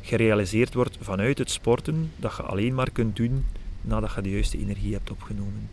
gerealiseerd 0.00 0.74
wordt 0.74 0.98
vanuit 1.00 1.38
het 1.38 1.50
sporten, 1.50 2.10
dat 2.16 2.36
je 2.36 2.42
alleen 2.42 2.74
maar 2.74 2.90
kunt 2.90 3.16
doen 3.16 3.44
nadat 3.80 4.14
je 4.14 4.22
de 4.22 4.30
juiste 4.30 4.58
energie 4.58 4.92
hebt 4.92 5.10
opgenomen. 5.10 5.68